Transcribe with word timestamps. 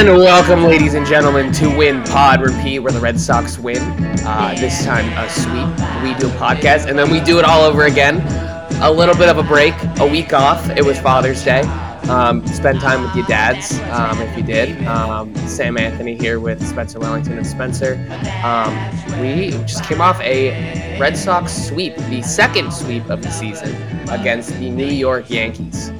And 0.00 0.16
welcome, 0.16 0.64
ladies 0.64 0.94
and 0.94 1.04
gentlemen, 1.04 1.52
to 1.52 1.76
Win 1.76 2.02
Pod 2.04 2.40
Repeat, 2.40 2.78
where 2.78 2.90
the 2.90 3.00
Red 3.00 3.20
Sox 3.20 3.58
win. 3.58 3.82
Uh, 4.24 4.56
this 4.58 4.82
time, 4.82 5.04
a 5.18 5.28
sweep. 5.28 5.68
We 6.02 6.18
do 6.18 6.34
a 6.34 6.38
podcast, 6.40 6.88
and 6.88 6.98
then 6.98 7.10
we 7.10 7.20
do 7.20 7.38
it 7.38 7.44
all 7.44 7.60
over 7.60 7.82
again. 7.82 8.22
A 8.80 8.90
little 8.90 9.14
bit 9.14 9.28
of 9.28 9.36
a 9.36 9.42
break, 9.42 9.74
a 9.98 10.06
week 10.06 10.32
off. 10.32 10.70
It 10.70 10.86
was 10.86 10.98
Father's 10.98 11.44
Day. 11.44 11.60
Um, 12.08 12.46
spend 12.46 12.80
time 12.80 13.02
with 13.02 13.14
your 13.14 13.26
dads 13.26 13.78
um, 13.90 14.18
if 14.22 14.34
you 14.38 14.42
did. 14.42 14.82
Um, 14.86 15.34
Sam 15.46 15.76
Anthony 15.76 16.16
here 16.16 16.40
with 16.40 16.66
Spencer 16.66 16.98
Wellington 16.98 17.36
and 17.36 17.46
Spencer. 17.46 17.96
Um, 18.42 19.20
we 19.20 19.50
just 19.66 19.84
came 19.84 20.00
off 20.00 20.18
a 20.22 20.98
Red 20.98 21.14
Sox 21.14 21.52
sweep, 21.52 21.94
the 22.08 22.22
second 22.22 22.72
sweep 22.72 23.10
of 23.10 23.22
the 23.22 23.30
season 23.30 23.76
against 24.08 24.58
the 24.60 24.70
New 24.70 24.86
York 24.86 25.28
Yankees. 25.28 25.92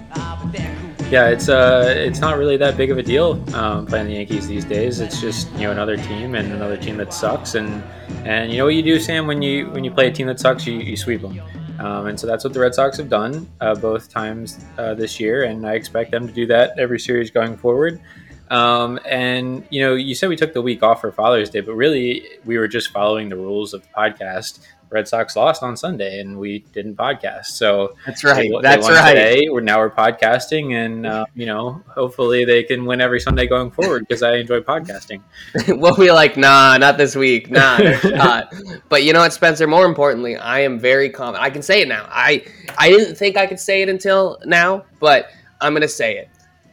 Yeah, 1.11 1.27
it's 1.27 1.49
uh, 1.49 1.93
it's 1.97 2.21
not 2.21 2.39
really 2.39 2.57
that 2.59 2.77
big 2.77 2.93
of 2.93 2.97
a 2.99 3.03
deal 3.03 3.33
um, 3.57 3.85
playing 3.85 4.07
the 4.07 4.13
Yankees 4.13 4.47
these 4.47 4.65
days. 4.65 5.01
It's 5.01 5.21
just 5.21 5.51
you 5.55 5.63
know 5.63 5.73
another 5.73 5.97
team 5.97 6.37
and 6.37 6.53
another 6.53 6.77
team 6.77 6.97
that 6.99 7.13
sucks, 7.13 7.57
and 7.57 7.83
and 8.25 8.53
you 8.53 8.59
know 8.59 8.67
what 8.67 8.77
you 8.77 8.83
do, 8.83 9.01
Sam, 9.01 9.27
when 9.27 9.43
you 9.43 9.69
when 9.71 9.83
you 9.83 9.91
play 9.91 10.07
a 10.07 10.13
team 10.13 10.29
that 10.29 10.39
sucks, 10.39 10.69
you, 10.69 10.75
you 10.75 10.97
sweep 10.97 11.23
them, 11.23 11.41
um, 11.81 12.07
and 12.07 12.19
so 12.21 12.29
that's 12.29 12.45
what 12.45 12.53
the 12.53 12.61
Red 12.61 12.77
Sox 12.77 12.97
have 12.99 13.09
done 13.09 13.49
uh, 13.61 13.75
both 13.75 14.09
times 14.09 14.65
uh, 14.79 14.95
this 14.95 15.19
year, 15.19 15.43
and 15.43 15.67
I 15.67 15.75
expect 15.75 16.13
them 16.13 16.29
to 16.29 16.33
do 16.33 16.47
that 16.47 16.79
every 16.79 17.01
series 17.01 17.33
going 17.33 17.57
forward. 17.57 18.01
Um, 18.49 19.01
and 19.05 19.67
you 19.69 19.81
know, 19.83 19.97
you 19.97 20.15
said 20.15 20.29
we 20.29 20.37
took 20.37 20.53
the 20.53 20.63
week 20.63 20.85
off 20.85 21.01
for 21.01 21.11
Father's 21.11 21.51
Day, 21.51 21.61
but 21.61 21.75
really 21.75 22.25
we 22.45 22.57
were 22.57 22.69
just 22.69 22.93
following 22.93 23.29
the 23.29 23.37
rules 23.37 23.75
of 23.75 23.83
the 23.83 23.89
podcast. 23.89 24.61
Red 24.91 25.07
Sox 25.07 25.37
lost 25.37 25.63
on 25.63 25.77
Sunday, 25.77 26.21
and 26.21 26.39
we 26.39 26.61
didn't 26.73 26.97
podcast. 26.97 27.47
So 27.47 27.97
that's 28.05 28.25
right. 28.25 28.51
They, 28.51 28.61
that's 28.61 28.87
they 28.87 28.93
right. 28.93 29.15
Today. 29.15 29.49
We're 29.49 29.61
now 29.61 29.79
we're 29.79 29.91
podcasting, 29.91 30.75
and 30.75 31.07
uh, 31.07 31.25
you 31.35 31.47
know, 31.47 31.83
hopefully 31.89 32.45
they 32.45 32.65
can 32.65 32.85
win 32.85 33.01
every 33.01 33.21
Sunday 33.21 33.47
going 33.47 33.71
forward 33.71 34.07
because 34.07 34.23
I 34.23 34.37
enjoy 34.37 34.61
podcasting. 34.61 35.23
What 35.69 35.79
we'll 35.79 35.97
be 35.97 36.11
like, 36.11 36.37
nah, 36.37 36.77
not 36.77 36.99
this 36.99 37.15
week, 37.15 37.51
nah, 37.51 37.79
not. 38.05 38.53
but 38.89 39.05
you 39.05 39.13
know 39.13 39.21
what, 39.21 39.33
Spencer? 39.33 39.67
More 39.67 39.87
importantly, 39.87 40.37
I 40.37 40.61
am 40.61 40.79
very 40.79 41.09
confident. 41.09 41.45
I 41.45 41.51
can 41.51 41.63
say 41.63 41.83
it 41.83 41.89
now. 41.89 42.07
I 42.11 42.45
I 42.77 42.91
didn't 42.91 43.15
think 43.15 43.37
I 43.37 43.47
could 43.47 43.61
say 43.61 43.83
it 43.83 43.89
until 43.89 44.39
now, 44.45 44.85
but 44.99 45.29
I'm 45.61 45.73
gonna 45.73 45.89
say 45.89 46.19
it. 46.19 46.29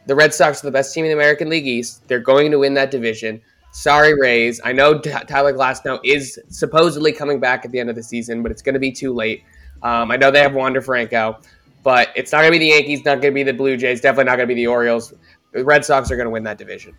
The 0.06 0.16
Red 0.16 0.32
Sox 0.32 0.64
are 0.64 0.66
the 0.66 0.72
best 0.72 0.94
team 0.94 1.04
in 1.04 1.10
the 1.10 1.14
American 1.14 1.50
League 1.50 1.66
East. 1.66 2.08
They're 2.08 2.18
going 2.18 2.50
to 2.50 2.58
win 2.58 2.74
that 2.74 2.90
division. 2.90 3.42
Sorry, 3.70 4.18
Rays. 4.18 4.60
I 4.64 4.72
know 4.72 4.98
Tyler 4.98 5.52
Glasnow 5.52 6.00
is 6.04 6.38
supposedly 6.48 7.12
coming 7.12 7.38
back 7.38 7.64
at 7.64 7.70
the 7.70 7.78
end 7.78 7.90
of 7.90 7.96
the 7.96 8.02
season, 8.02 8.42
but 8.42 8.50
it's 8.50 8.62
going 8.62 8.74
to 8.74 8.80
be 8.80 8.90
too 8.90 9.12
late. 9.14 9.44
Um, 9.82 10.10
I 10.10 10.16
know 10.16 10.30
they 10.30 10.40
have 10.40 10.54
Wander 10.54 10.80
Franco, 10.80 11.38
but 11.82 12.08
it's 12.16 12.32
not 12.32 12.38
going 12.38 12.52
to 12.52 12.58
be 12.58 12.64
the 12.64 12.72
Yankees, 12.72 13.04
not 13.04 13.20
going 13.20 13.32
to 13.32 13.34
be 13.34 13.42
the 13.42 13.52
Blue 13.52 13.76
Jays, 13.76 14.00
definitely 14.00 14.24
not 14.24 14.36
going 14.36 14.48
to 14.48 14.54
be 14.54 14.60
the 14.60 14.66
Orioles. 14.66 15.14
The 15.52 15.64
Red 15.64 15.84
Sox 15.84 16.10
are 16.10 16.16
going 16.16 16.26
to 16.26 16.30
win 16.30 16.42
that 16.44 16.58
division. 16.58 16.96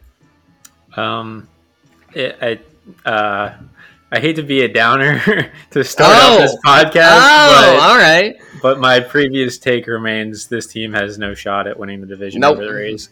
Um, 0.96 1.48
it, 2.14 2.38
I, 2.42 3.10
uh, 3.10 3.58
I 4.12 4.20
hate 4.20 4.38
to 4.38 4.44
be 4.44 4.62
a 4.62 4.68
downer 4.68 5.20
to 5.72 5.84
start 5.84 6.18
oh. 6.20 6.34
off 6.34 6.40
this 6.40 6.56
podcast. 6.66 7.20
Oh, 7.22 7.78
but, 7.78 7.80
all 7.80 7.98
right. 7.98 8.36
But 8.62 8.80
my 8.80 9.00
previous 9.00 9.58
take 9.58 9.88
remains: 9.88 10.48
this 10.48 10.66
team 10.68 10.94
has 10.94 11.18
no 11.18 11.34
shot 11.34 11.68
at 11.68 11.78
winning 11.78 12.02
the 12.02 12.08
division 12.08 12.42
nope. 12.42 12.58
over 12.58 12.66
the 12.66 12.74
Rays. 12.74 13.10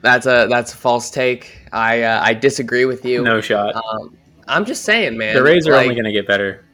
That's 0.00 0.26
a 0.26 0.46
that's 0.48 0.72
a 0.72 0.76
false 0.76 1.10
take. 1.10 1.66
I 1.72 2.02
uh, 2.02 2.20
I 2.22 2.34
disagree 2.34 2.84
with 2.84 3.04
you. 3.04 3.22
No 3.22 3.40
shot. 3.40 3.74
Um, 3.74 4.16
I'm 4.46 4.64
just 4.64 4.84
saying, 4.84 5.16
man. 5.16 5.34
The 5.34 5.42
Rays 5.42 5.66
are 5.66 5.72
like, 5.72 5.82
only 5.82 5.94
going 5.94 6.06
to 6.06 6.12
get 6.12 6.26
better. 6.26 6.64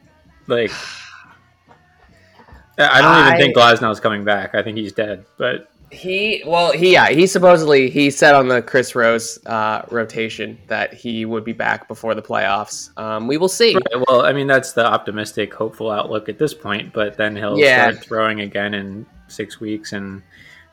Like, 0.47 0.71
I 2.77 3.01
don't 3.01 3.11
I, 3.11 3.27
even 3.29 3.39
think 3.39 3.55
Glasnow's 3.55 3.99
coming 3.99 4.23
back. 4.23 4.55
I 4.55 4.63
think 4.63 4.77
he's 4.77 4.93
dead. 4.93 5.25
But 5.37 5.69
he, 5.91 6.43
well, 6.45 6.71
he 6.71 6.93
yeah, 6.93 7.09
he 7.09 7.27
supposedly 7.27 7.89
he 7.89 8.09
said 8.09 8.35
on 8.35 8.47
the 8.47 8.61
Chris 8.61 8.95
Rose 8.95 9.43
uh, 9.45 9.85
rotation 9.91 10.57
that 10.67 10.93
he 10.93 11.25
would 11.25 11.43
be 11.43 11.53
back 11.53 11.87
before 11.87 12.15
the 12.15 12.21
playoffs. 12.21 12.97
Um, 12.97 13.27
we 13.27 13.37
will 13.37 13.49
see. 13.49 13.73
Right, 13.73 14.05
well, 14.07 14.21
I 14.21 14.33
mean 14.33 14.47
that's 14.47 14.73
the 14.73 14.85
optimistic, 14.85 15.53
hopeful 15.53 15.91
outlook 15.91 16.29
at 16.29 16.37
this 16.37 16.53
point. 16.53 16.93
But 16.93 17.17
then 17.17 17.35
he'll 17.35 17.57
yeah. 17.57 17.89
start 17.89 18.05
throwing 18.05 18.41
again 18.41 18.73
in 18.73 19.05
six 19.27 19.59
weeks, 19.59 19.93
and 19.93 20.21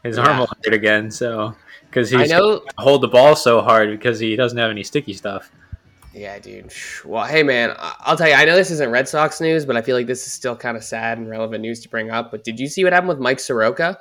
his 0.03 0.17
yeah. 0.17 0.25
arm 0.25 0.39
will 0.39 0.49
hurt 0.65 0.75
again. 0.75 1.11
So 1.11 1.55
because 1.93 2.09
he's 2.09 2.31
know, 2.31 2.63
hold 2.79 3.03
the 3.03 3.09
ball 3.09 3.37
so 3.37 3.61
hard 3.61 3.91
because 3.91 4.19
he 4.19 4.35
doesn't 4.35 4.57
have 4.57 4.71
any 4.71 4.83
sticky 4.83 5.13
stuff. 5.13 5.53
Yeah, 6.15 6.39
dude. 6.39 6.73
Well, 7.05 7.25
hey, 7.25 7.43
man, 7.43 7.75
I'll 7.79 8.17
tell 8.17 8.29
you. 8.29 8.35
I 8.35 8.45
know 8.45 8.57
this 8.57 8.71
isn't 8.71 8.91
Red 8.91 9.09
Sox 9.09 9.41
news, 9.41 9.67
but 9.67 9.77
I 9.77 9.83
feel 9.83 9.97
like 9.97 10.07
this 10.07 10.27
is 10.27 10.33
still 10.33 10.57
kind 10.57 10.77
of 10.77 10.85
sad 10.85 11.19
and 11.19 11.29
relevant 11.29 11.63
news 11.63 11.81
to 11.81 11.89
bring 11.89 12.11
up. 12.11 12.31
But 12.31 12.45
did 12.45 12.59
you 12.59 12.67
see 12.67 12.83
what 12.85 12.93
happened 12.93 13.11
with 13.11 13.19
Mike 13.19 13.41
Soroka? 13.41 13.99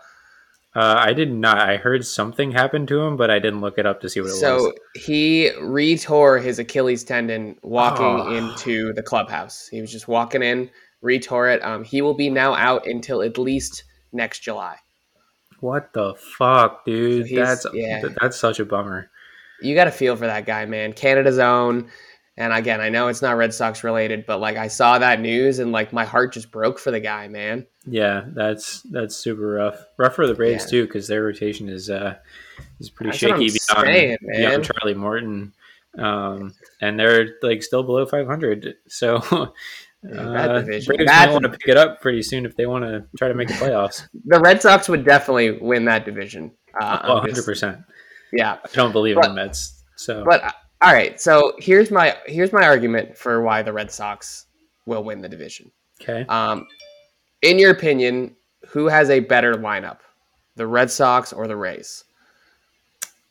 Uh, 0.74 0.96
I 0.98 1.14
did 1.14 1.34
not. 1.34 1.58
I 1.58 1.76
heard 1.76 2.06
something 2.06 2.52
happened 2.52 2.88
to 2.90 3.02
him, 3.02 3.18
but 3.18 3.30
I 3.30 3.40
didn't 3.40 3.60
look 3.60 3.78
it 3.78 3.86
up 3.86 4.00
to 4.02 4.10
see 4.10 4.22
what 4.22 4.30
it 4.30 4.36
so 4.36 4.56
was. 4.56 4.64
So 4.64 4.74
he 4.96 5.52
retore 5.60 6.42
his 6.42 6.60
Achilles 6.60 7.04
tendon 7.04 7.58
walking 7.62 8.06
oh. 8.06 8.36
into 8.36 8.94
the 8.94 9.04
clubhouse. 9.04 9.68
He 9.68 9.82
was 9.82 9.92
just 9.92 10.08
walking 10.08 10.44
in, 10.44 10.70
retore 11.04 11.54
it. 11.54 11.62
Um, 11.62 11.84
he 11.84 12.02
will 12.02 12.14
be 12.14 12.30
now 12.30 12.54
out 12.56 12.88
until 12.88 13.22
at 13.22 13.38
least 13.38 13.84
next 14.14 14.40
July. 14.40 14.78
What 15.62 15.94
the 15.94 16.16
fuck, 16.16 16.86
dude? 16.86 17.30
So 17.30 17.36
that's 17.36 17.66
yeah. 17.74 18.02
that's 18.20 18.38
such 18.38 18.60
a 18.60 18.66
bummer. 18.66 19.10
You 19.62 19.76
got 19.76 19.86
to 19.86 19.92
feel 19.92 20.16
for 20.16 20.26
that 20.26 20.46
guy, 20.46 20.66
man. 20.66 20.92
Canada's 20.92 21.40
own. 21.40 21.90
And 22.36 22.52
again, 22.52 22.82
I 22.82 22.90
know 22.90 23.08
it's 23.08 23.22
not 23.22 23.38
Red 23.38 23.54
Sox 23.54 23.84
related, 23.84 24.26
but 24.26 24.40
like 24.40 24.58
I 24.58 24.68
saw 24.68 24.98
that 24.98 25.20
news 25.20 25.60
and 25.60 25.72
like 25.72 25.94
my 25.94 26.06
heart 26.06 26.34
just 26.34 26.50
broke 26.52 26.80
for 26.80 26.90
the 26.90 27.00
guy, 27.00 27.28
man. 27.28 27.68
Yeah, 27.86 28.24
that's 28.34 28.82
that's 28.84 29.16
super 29.16 29.52
rough. 29.52 29.86
Rough 29.98 30.16
for 30.16 30.26
the 30.26 30.34
Braves 30.34 30.64
yeah. 30.66 30.70
too, 30.70 30.86
because 30.88 31.08
their 31.08 31.24
rotation 31.24 31.70
is 31.70 31.92
uh 31.92 32.16
is 32.80 32.90
pretty 32.90 33.12
that's 33.12 33.20
shaky 33.20 33.52
beyond, 33.52 33.88
saying, 33.88 34.18
beyond 34.28 34.64
Charlie 34.64 34.96
Morton, 34.96 35.54
um, 36.00 36.56
and 36.80 37.00
they're 37.00 37.36
like 37.44 37.62
still 37.62 37.84
below 37.84 38.08
500. 38.08 38.76
So 38.88 39.54
uh, 40.04 40.62
Braves 40.64 40.88
might 40.88 41.32
want 41.32 41.44
to 41.44 41.50
pick 41.50 41.68
it 41.68 41.78
up 41.78 42.02
pretty 42.02 42.24
soon 42.24 42.46
if 42.46 42.56
they 42.56 42.66
want 42.66 42.84
to 42.84 43.06
try 43.18 43.28
to 43.28 43.36
make 43.36 43.48
the 43.48 43.54
playoffs. 43.56 44.08
the 44.26 44.40
Red 44.40 44.62
Sox 44.62 44.90
would 44.90 45.06
definitely 45.06 45.52
win 45.52 45.86
that 45.86 46.06
division. 46.06 46.52
Uh, 46.80 47.00
oh, 47.04 47.14
100 47.16 47.46
percent. 47.46 47.80
Yeah, 48.34 48.58
I 48.64 48.70
don't 48.74 48.92
believe 48.92 49.16
but, 49.16 49.26
in 49.26 49.36
the 49.36 49.44
Mets. 49.44 49.84
So, 49.98 50.24
but 50.28 50.56
all 50.82 50.94
right. 50.94 51.22
So 51.22 51.54
here's 51.60 51.92
my 51.92 52.18
here's 52.26 52.52
my 52.52 52.64
argument 52.64 53.18
for 53.18 53.42
why 53.42 53.62
the 53.62 53.74
Red 53.74 53.92
Sox 53.92 54.48
will 54.86 55.04
win 55.04 55.22
the 55.22 55.30
division. 55.30 55.72
Okay. 56.02 56.26
Um, 56.28 56.68
in 57.42 57.60
your 57.60 57.72
opinion, 57.72 58.36
who 58.70 58.88
has 58.88 59.10
a 59.10 59.20
better 59.20 59.56
lineup, 59.56 60.00
the 60.56 60.66
Red 60.66 60.90
Sox 60.90 61.32
or 61.32 61.48
the 61.48 61.56
Rays? 61.56 62.04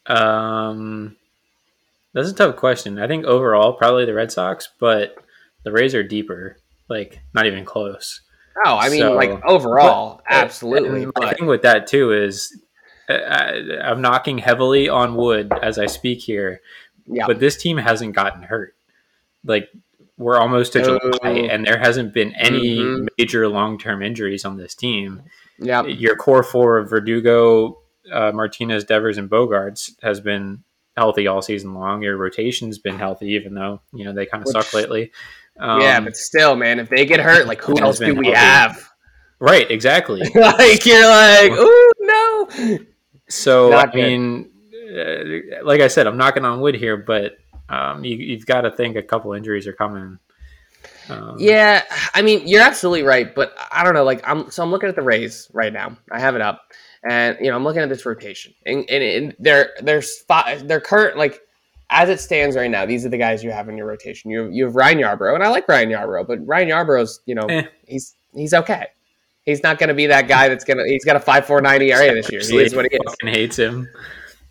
Um, 0.07 1.17
that's 2.13 2.31
a 2.31 2.35
tough 2.35 2.57
question. 2.57 2.99
I 2.99 3.07
think 3.07 3.25
overall, 3.25 3.73
probably 3.73 4.05
the 4.05 4.15
Red 4.15 4.31
Sox, 4.31 4.69
but 4.79 5.17
the 5.65 5.73
Rays 5.73 5.95
are 5.95 6.03
deeper. 6.03 6.57
Like, 6.91 7.21
not 7.33 7.47
even 7.47 7.65
close. 7.65 8.21
Oh, 8.67 8.77
I 8.77 8.91
mean, 8.91 8.99
so, 9.01 9.13
like 9.15 9.31
overall, 9.45 10.17
but, 10.29 10.35
absolutely. 10.35 11.05
And 11.05 11.13
my 11.19 11.33
thing 11.33 11.47
with 11.47 11.63
that 11.63 11.87
too 11.87 12.13
is 12.13 12.55
I, 13.09 13.61
I'm 13.83 14.03
knocking 14.03 14.39
heavily 14.39 14.89
on 14.89 15.15
wood 15.15 15.53
as 15.63 15.79
I 15.79 15.87
speak 15.87 16.21
here, 16.21 16.61
yeah. 17.07 17.27
but 17.27 17.41
this 17.41 17.57
team 17.57 17.79
hasn't 17.79 18.15
gotten 18.15 18.43
hurt. 18.43 18.75
Like 19.45 19.69
we're 20.19 20.37
almost 20.37 20.75
to 20.75 20.83
July, 20.83 21.01
Oh. 21.23 21.29
and 21.29 21.65
there 21.65 21.79
hasn't 21.79 22.13
been 22.13 22.35
any 22.35 22.77
Mhm. 22.79 23.07
major 23.17 23.49
long 23.49 23.79
term 23.79 24.03
injuries 24.03 24.45
on 24.45 24.59
this 24.59 24.75
team. 24.75 25.23
Yeah, 25.59 25.85
Your 25.87 26.17
core 26.17 26.43
four 26.43 26.77
of 26.79 26.91
Verdugo, 26.91 27.79
uh, 28.13 28.33
Martinez, 28.35 28.85
Devers, 28.85 29.17
and 29.17 29.31
Bogaerts 29.31 29.93
has 30.03 30.21
been 30.21 30.65
healthy 30.97 31.27
all 31.27 31.41
season 31.41 31.73
long. 31.73 32.03
Your 32.03 32.17
rotation's 32.19 32.79
been 32.79 32.99
healthy, 32.99 33.29
even 33.29 33.55
though 33.55 33.81
you 33.95 34.05
know 34.05 34.13
they 34.13 34.27
kind 34.27 34.43
of 34.43 34.53
Which- 34.53 34.65
suck 34.67 34.75
lately. 34.75 35.13
Um, 35.61 35.81
yeah, 35.83 36.01
but 36.01 36.17
still, 36.17 36.57
man, 36.57 36.79
if 36.81 36.89
they 36.89 37.05
get 37.05 37.21
hurt, 37.21 37.47
like 37.47 37.63
who 37.63 37.79
else 37.81 37.99
do 37.99 38.15
we 38.15 38.29
healthy. 38.29 38.39
have? 38.41 38.89
right, 39.39 39.71
exactly. 39.71 40.21
like 40.35 40.87
you're 40.87 41.07
like, 41.09 41.53
oh 41.55 41.93
no. 42.01 42.79
So 43.29 43.71
Not 43.71 43.89
I 43.89 43.93
good. 43.93 44.03
mean, 44.03 44.51
uh, 44.99 45.65
like 45.65 45.81
I 45.81 45.89
said, 45.89 46.07
I'm 46.07 46.17
knocking 46.17 46.45
on 46.45 46.61
wood 46.61 46.75
here, 46.75 46.97
but 46.97 47.37
um, 47.69 48.05
you, 48.05 48.17
you've 48.17 48.47
got 48.47 48.63
to 48.63 48.71
think 48.71 48.97
a 48.97 49.03
couple 49.03 49.33
injuries 49.35 49.67
are 49.67 49.73
coming. 49.73 50.19
Um, 51.09 51.37
Yeah, 51.39 51.83
I 52.15 52.23
mean, 52.23 52.47
you're 52.49 52.63
absolutely 52.63 53.03
right, 53.03 53.33
but 53.35 53.55
I 53.71 53.85
don't 53.85 53.95
know. 53.95 54.05
Like, 54.05 54.27
I'm 54.29 54.51
so 54.51 54.63
I'm 54.63 54.71
looking 54.71 54.89
at 54.89 54.97
the 54.97 55.03
Rays 55.03 55.49
right 55.53 55.73
now. 55.73 55.97
I 56.11 56.19
have 56.19 56.35
it 56.35 56.41
up, 56.41 56.63
and 57.09 57.37
you 57.41 57.51
know, 57.51 57.57
I'm 57.57 57.65
looking 57.65 57.83
at 57.83 57.89
this 57.89 58.05
rotation, 58.07 58.55
and, 58.67 58.89
and, 58.91 59.03
and 59.05 59.37
they're 59.39 59.71
they're 59.83 60.03
spot 60.03 60.67
they're 60.67 60.81
current 60.81 61.17
like 61.17 61.41
as 61.91 62.09
it 62.09 62.21
stands 62.21 62.57
right 62.57 62.71
now. 62.71 62.87
These 62.87 63.05
are 63.05 63.09
the 63.09 63.19
guys 63.19 63.43
you 63.45 63.51
have 63.51 63.69
in 63.69 63.77
your 63.77 63.87
rotation. 63.87 64.31
You 64.31 64.49
you 64.51 64.65
have 64.65 64.75
Ryan 64.77 64.99
Yarbrough, 64.99 65.35
and 65.35 65.43
I 65.45 65.49
like 65.49 65.69
Ryan 65.69 65.91
Yarbrough, 65.91 66.27
but 66.27 66.47
Ryan 66.47 66.69
Yarbrough's 66.69 67.21
you 67.27 67.35
know 67.35 67.47
Eh. 67.49 67.63
he's 67.87 68.15
he's 68.35 68.55
okay. 68.55 68.87
He's 69.45 69.63
not 69.63 69.79
going 69.79 69.89
to 69.89 69.95
be 69.95 70.07
that 70.07 70.29
guy 70.29 70.49
that's 70.49 70.65
gonna. 70.65 70.87
He's 70.87 71.05
got 71.05 71.17
a 71.17 71.21
five 71.21 71.47
four 71.47 71.61
ninety 71.61 71.93
ERA 71.93 72.15
this 72.15 72.31
year. 72.31 72.41
He 72.43 72.59
is 72.59 72.75
what 72.75 72.87
he 72.91 72.97
is. 72.97 73.03
fucking 73.05 73.29
hates 73.29 73.57
him. 73.59 73.89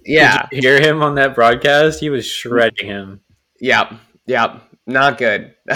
Yeah, 0.06 0.48
hear 0.52 0.82
him 0.82 1.02
on 1.02 1.16
that 1.16 1.36
broadcast? 1.36 2.00
He 2.00 2.10
was 2.10 2.26
shredding 2.26 2.88
him. 2.88 3.22
Yep. 3.62 3.94
Yep. 4.26 4.64
Not 4.88 5.18
good. 5.20 5.54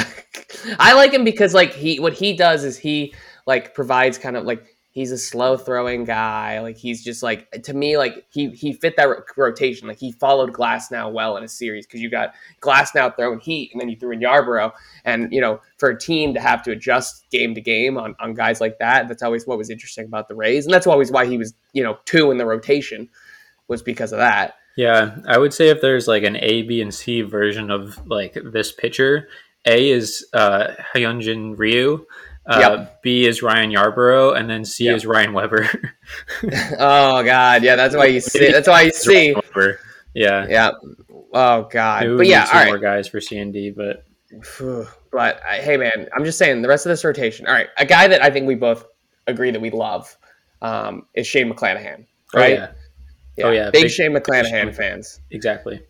I 0.79 0.93
like 0.93 1.13
him 1.13 1.23
because 1.23 1.53
like 1.53 1.73
he 1.73 1.99
what 1.99 2.13
he 2.13 2.35
does 2.35 2.63
is 2.63 2.77
he 2.77 3.13
like 3.45 3.75
provides 3.75 4.17
kind 4.17 4.35
of 4.35 4.45
like 4.45 4.72
he's 4.93 5.11
a 5.11 5.17
slow 5.17 5.57
throwing 5.57 6.05
guy. 6.05 6.61
Like 6.61 6.77
he's 6.77 7.03
just 7.03 7.21
like 7.21 7.51
to 7.63 7.73
me, 7.73 7.97
like 7.97 8.25
he 8.29 8.49
he 8.51 8.71
fit 8.71 8.95
that 8.95 9.09
ro- 9.09 9.23
rotation. 9.35 9.87
Like 9.87 9.97
he 9.99 10.13
followed 10.13 10.53
Glasnow 10.53 11.11
well 11.11 11.35
in 11.35 11.43
a 11.43 11.47
series 11.47 11.85
because 11.85 11.99
you 11.99 12.09
got 12.09 12.33
Glasnow 12.61 13.15
throwing 13.15 13.39
heat, 13.39 13.71
and 13.73 13.81
then 13.81 13.89
you 13.89 13.97
threw 13.97 14.11
in 14.11 14.21
Yarbrough, 14.21 14.71
and 15.03 15.33
you 15.33 15.41
know 15.41 15.59
for 15.77 15.89
a 15.89 15.99
team 15.99 16.33
to 16.35 16.39
have 16.39 16.63
to 16.63 16.71
adjust 16.71 17.29
game 17.31 17.53
to 17.55 17.61
game 17.61 17.97
on 17.97 18.15
on 18.19 18.33
guys 18.33 18.61
like 18.61 18.77
that, 18.79 19.09
that's 19.09 19.23
always 19.23 19.45
what 19.45 19.57
was 19.57 19.69
interesting 19.69 20.05
about 20.05 20.27
the 20.29 20.35
Rays, 20.35 20.65
and 20.65 20.73
that's 20.73 20.87
always 20.87 21.11
why 21.11 21.25
he 21.25 21.37
was 21.37 21.53
you 21.73 21.83
know 21.83 21.97
two 22.05 22.31
in 22.31 22.37
the 22.37 22.45
rotation 22.45 23.09
was 23.67 23.81
because 23.81 24.13
of 24.13 24.19
that. 24.19 24.55
Yeah, 24.75 25.17
I 25.27 25.37
would 25.37 25.53
say 25.53 25.69
if 25.69 25.81
there's 25.81 26.07
like 26.07 26.23
an 26.23 26.37
A, 26.37 26.63
B, 26.63 26.81
and 26.81 26.93
C 26.93 27.21
version 27.21 27.69
of 27.69 27.99
like 28.07 28.37
this 28.43 28.71
pitcher, 28.71 29.27
A 29.65 29.89
is 29.89 30.25
uh, 30.33 30.73
Hyunjin 30.95 31.57
Ryu. 31.57 32.05
Uh, 32.45 32.57
yep. 32.59 33.01
B 33.01 33.25
is 33.25 33.41
Ryan 33.41 33.71
Yarbrough, 33.71 34.37
and 34.37 34.49
then 34.49 34.65
C 34.65 34.85
yep. 34.85 34.97
is 34.97 35.05
Ryan 35.05 35.33
Weber. 35.33 35.69
oh 36.79 37.23
God, 37.23 37.63
yeah, 37.63 37.75
that's 37.75 37.95
why 37.95 38.05
you 38.05 38.19
see. 38.21 38.51
That's 38.51 38.67
why 38.67 38.81
you 38.83 38.91
see. 38.91 39.33
Yeah, 40.13 40.45
yeah. 40.49 40.71
Oh 41.33 41.67
God, 41.71 42.03
Maybe 42.03 42.17
but 42.17 42.27
yeah, 42.27 42.45
all 42.45 42.53
right. 42.53 42.67
More 42.67 42.77
guys 42.79 43.07
for 43.07 43.21
C 43.21 43.37
and 43.37 43.53
D, 43.53 43.69
but 43.71 44.05
but 45.11 45.37
uh, 45.37 45.53
hey, 45.53 45.77
man, 45.77 46.07
I'm 46.15 46.25
just 46.25 46.37
saying 46.37 46.61
the 46.61 46.67
rest 46.67 46.85
of 46.85 46.89
this 46.89 47.05
rotation. 47.05 47.47
All 47.47 47.53
right, 47.53 47.69
a 47.77 47.85
guy 47.85 48.07
that 48.07 48.21
I 48.21 48.29
think 48.29 48.45
we 48.45 48.55
both 48.55 48.85
agree 49.27 49.51
that 49.51 49.61
we 49.61 49.69
love 49.69 50.15
um, 50.61 51.05
is 51.13 51.25
Shane 51.25 51.51
McClanahan, 51.51 52.05
right? 52.33 52.59
Oh 52.59 52.61
yeah, 52.61 52.71
yeah. 53.37 53.45
Oh, 53.45 53.51
yeah. 53.51 53.71
Big, 53.71 53.83
big 53.83 53.91
Shane 53.91 54.13
McClanahan 54.13 54.49
Shane. 54.49 54.73
fans. 54.73 55.21
Exactly 55.31 55.81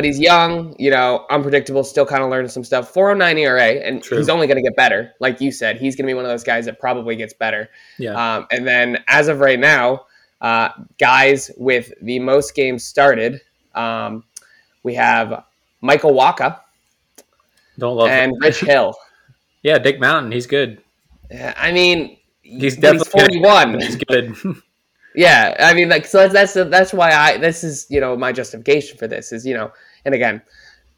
but 0.00 0.06
he's 0.06 0.18
young, 0.18 0.74
you 0.78 0.90
know, 0.90 1.26
unpredictable, 1.28 1.84
still 1.84 2.06
kind 2.06 2.22
of 2.22 2.30
learning 2.30 2.48
some 2.48 2.64
stuff. 2.64 2.88
409 2.88 3.36
ERA, 3.36 3.86
and 3.86 4.02
True. 4.02 4.16
he's 4.16 4.30
only 4.30 4.46
going 4.46 4.56
to 4.56 4.62
get 4.62 4.74
better. 4.74 5.12
Like 5.20 5.42
you 5.42 5.52
said, 5.52 5.76
he's 5.76 5.94
going 5.94 6.06
to 6.06 6.10
be 6.10 6.14
one 6.14 6.24
of 6.24 6.30
those 6.30 6.42
guys 6.42 6.64
that 6.64 6.80
probably 6.80 7.16
gets 7.16 7.34
better. 7.34 7.68
Yeah. 7.98 8.14
Um, 8.14 8.46
and 8.50 8.66
then 8.66 9.04
as 9.08 9.28
of 9.28 9.40
right 9.40 9.58
now, 9.58 10.06
uh, 10.40 10.70
guys 10.98 11.50
with 11.58 11.92
the 12.00 12.18
most 12.18 12.54
games 12.54 12.82
started, 12.82 13.42
um, 13.74 14.24
we 14.84 14.94
have 14.94 15.44
Michael 15.82 16.14
Wacha. 16.14 16.60
Don't 17.78 17.98
love 17.98 18.08
and 18.08 18.32
him. 18.32 18.38
Rich 18.40 18.60
Hill. 18.60 18.94
yeah, 19.62 19.76
Dick 19.76 20.00
Mountain, 20.00 20.32
he's 20.32 20.46
good. 20.46 20.80
Yeah, 21.30 21.52
I 21.58 21.72
mean, 21.72 22.16
he's 22.40 22.76
definitely 22.76 23.10
he's 23.12 23.42
41. 23.42 23.80
He's 23.80 23.96
good. 23.96 24.34
Yeah, 25.14 25.56
I 25.58 25.74
mean, 25.74 25.88
like, 25.88 26.06
so 26.06 26.28
that's 26.28 26.54
that's 26.54 26.92
why 26.92 27.10
I 27.10 27.36
this 27.36 27.64
is 27.64 27.86
you 27.90 28.00
know 28.00 28.16
my 28.16 28.32
justification 28.32 28.96
for 28.96 29.08
this 29.08 29.32
is 29.32 29.44
you 29.44 29.54
know, 29.54 29.72
and 30.04 30.14
again, 30.14 30.42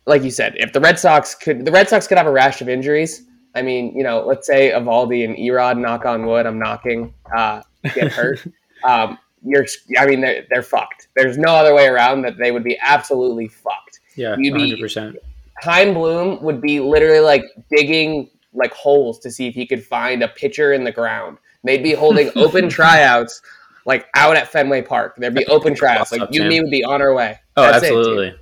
like 0.07 0.23
you 0.23 0.31
said, 0.31 0.55
if 0.57 0.73
the 0.73 0.81
Red 0.81 0.99
Sox 0.99 1.35
could 1.35 1.65
the 1.65 1.73
Red 1.73 1.89
Sox 1.89 2.07
could 2.07 2.19
have 2.19 2.27
a 2.27 2.33
rash 2.33 2.61
of 2.61 2.69
injuries. 2.69 3.25
I 3.55 3.61
mean, 3.61 3.95
you 3.95 4.03
know, 4.03 4.25
let's 4.25 4.47
say 4.47 4.71
Eovaldi 4.71 5.25
and 5.27 5.37
Erod, 5.37 5.79
knock 5.79 6.07
on 6.07 6.25
wood, 6.25 6.47
I'm 6.47 6.59
knocking, 6.59 7.13
uh, 7.37 7.63
get 7.95 8.11
hurt. 8.11 8.43
um, 8.85 9.19
you're, 9.45 9.67
I 9.99 10.07
mean, 10.07 10.23
they're, 10.23 10.47
they're 10.49 10.63
fucked. 10.63 11.09
There's 11.17 11.37
no 11.37 11.55
other 11.55 11.75
way 11.75 11.87
around 11.87 12.23
that 12.23 12.39
they 12.39 12.51
would 12.51 12.65
be 12.65 12.79
absolutely 12.81 13.49
fucked. 13.49 14.01
Yeah, 14.17 14.37
You'd 14.39 14.55
100%. 14.55 15.13
Be, 15.13 15.19
Chaim 15.61 15.93
Bloom 15.93 16.43
would 16.43 16.61
be 16.61 16.81
literally 16.81 17.21
like 17.21 17.45
digging 17.71 18.31
like 18.55 18.73
holes 18.73 19.19
to 19.21 19.31
see 19.31 19.47
if 19.47 19.55
he 19.55 19.67
could 19.67 19.85
find 19.85 20.23
a 20.23 20.29
pitcher 20.29 20.73
in 20.73 20.85
the 20.85 20.93
ground. 20.93 21.39
They'd 21.65 21.83
be 21.83 21.93
holding 21.93 22.31
open 22.37 22.69
tryouts 22.69 23.43
like 23.85 24.07
out 24.15 24.37
at 24.37 24.49
Fenway 24.49 24.83
Park. 24.83 25.17
There'd 25.17 25.35
be 25.35 25.47
open 25.47 25.75
tryouts. 25.75 26.13
Like 26.13 26.33
you 26.33 26.43
and 26.43 26.49
me 26.49 26.61
would 26.61 26.71
be 26.71 26.85
on 26.85 27.03
our 27.03 27.15
way. 27.15 27.39
Oh, 27.57 27.63
That's 27.63 27.85
absolutely. 27.85 28.29
It, 28.29 28.39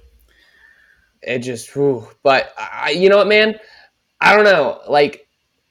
it 1.22 1.40
just, 1.40 1.74
whew. 1.74 2.08
but 2.22 2.52
I, 2.58 2.90
you 2.90 3.08
know 3.08 3.16
what, 3.18 3.28
man? 3.28 3.58
I 4.20 4.34
don't 4.34 4.44
know. 4.44 4.80
Like 4.88 5.26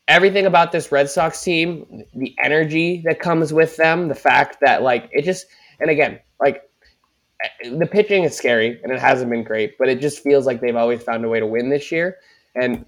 everything 0.08 0.46
about 0.46 0.72
this 0.72 0.92
Red 0.92 1.10
Sox 1.10 1.42
team, 1.44 2.04
the 2.16 2.36
energy 2.44 3.02
that 3.06 3.20
comes 3.20 3.54
with 3.54 3.78
them, 3.78 4.08
the 4.08 4.16
fact 4.16 4.58
that 4.62 4.82
like 4.82 5.10
it 5.12 5.24
just, 5.24 5.48
and 5.80 5.90
again, 5.90 6.20
like 6.40 6.64
the 7.64 7.86
pitching 7.86 8.24
is 8.24 8.36
scary 8.36 8.80
and 8.84 8.92
it 8.92 9.00
hasn't 9.00 9.30
been 9.30 9.44
great, 9.44 9.78
but 9.78 9.88
it 9.88 10.02
just 10.02 10.24
feels 10.24 10.46
like 10.46 10.62
they've 10.62 10.76
always 10.76 11.02
found 11.04 11.24
a 11.24 11.30
way 11.30 11.40
to 11.40 11.48
win 11.48 11.70
this 11.70 11.92
year. 11.92 12.18
And 12.56 12.86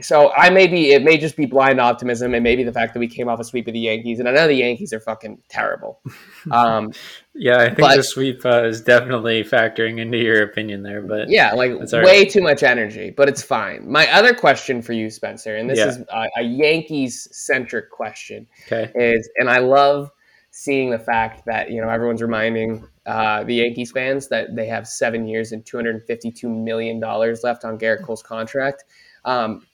so 0.00 0.32
I 0.32 0.50
may 0.50 0.66
be 0.66 0.92
it 0.92 1.02
may 1.02 1.18
just 1.18 1.36
be 1.36 1.46
blind 1.46 1.80
optimism 1.80 2.34
and 2.34 2.42
maybe 2.42 2.62
the 2.62 2.72
fact 2.72 2.94
that 2.94 3.00
we 3.00 3.08
came 3.08 3.28
off 3.28 3.40
a 3.40 3.44
sweep 3.44 3.66
of 3.66 3.72
the 3.72 3.80
Yankees 3.80 4.20
and 4.20 4.28
I 4.28 4.32
know 4.32 4.46
the 4.46 4.54
Yankees 4.54 4.92
are 4.92 5.00
fucking 5.00 5.42
terrible. 5.48 6.00
Um, 6.52 6.92
yeah, 7.34 7.58
I 7.58 7.66
think 7.66 7.80
but, 7.80 7.96
the 7.96 8.02
sweep 8.02 8.46
uh, 8.46 8.64
is 8.64 8.80
definitely 8.80 9.44
factoring 9.44 10.00
into 10.00 10.16
your 10.16 10.42
opinion 10.42 10.82
there, 10.82 11.02
but 11.02 11.28
yeah, 11.28 11.52
like 11.52 11.72
way 11.72 12.00
right. 12.02 12.30
too 12.30 12.40
much 12.40 12.62
energy, 12.62 13.10
but 13.10 13.28
it's 13.28 13.42
fine. 13.42 13.90
My 13.90 14.10
other 14.12 14.32
question 14.32 14.80
for 14.80 14.94
you, 14.94 15.10
Spencer, 15.10 15.56
and 15.56 15.68
this 15.68 15.78
yeah. 15.78 15.88
is 15.88 15.98
a, 15.98 16.28
a 16.38 16.42
Yankees 16.42 17.28
centric 17.32 17.90
question, 17.90 18.46
okay. 18.66 18.90
is 18.94 19.28
and 19.36 19.50
I 19.50 19.58
love 19.58 20.10
seeing 20.50 20.90
the 20.90 20.98
fact 20.98 21.44
that 21.46 21.70
you 21.70 21.82
know 21.82 21.88
everyone's 21.88 22.22
reminding 22.22 22.86
uh, 23.06 23.44
the 23.44 23.56
Yankees 23.56 23.92
fans 23.92 24.28
that 24.28 24.56
they 24.56 24.66
have 24.66 24.88
seven 24.88 25.26
years 25.26 25.52
and 25.52 25.66
two 25.66 25.76
hundred 25.76 26.02
fifty-two 26.06 26.48
million 26.48 26.98
dollars 26.98 27.42
left 27.44 27.64
on 27.64 27.78
Gerrit 27.78 28.04
Cole's 28.04 28.22
contract. 28.22 28.84
Um, 29.24 29.66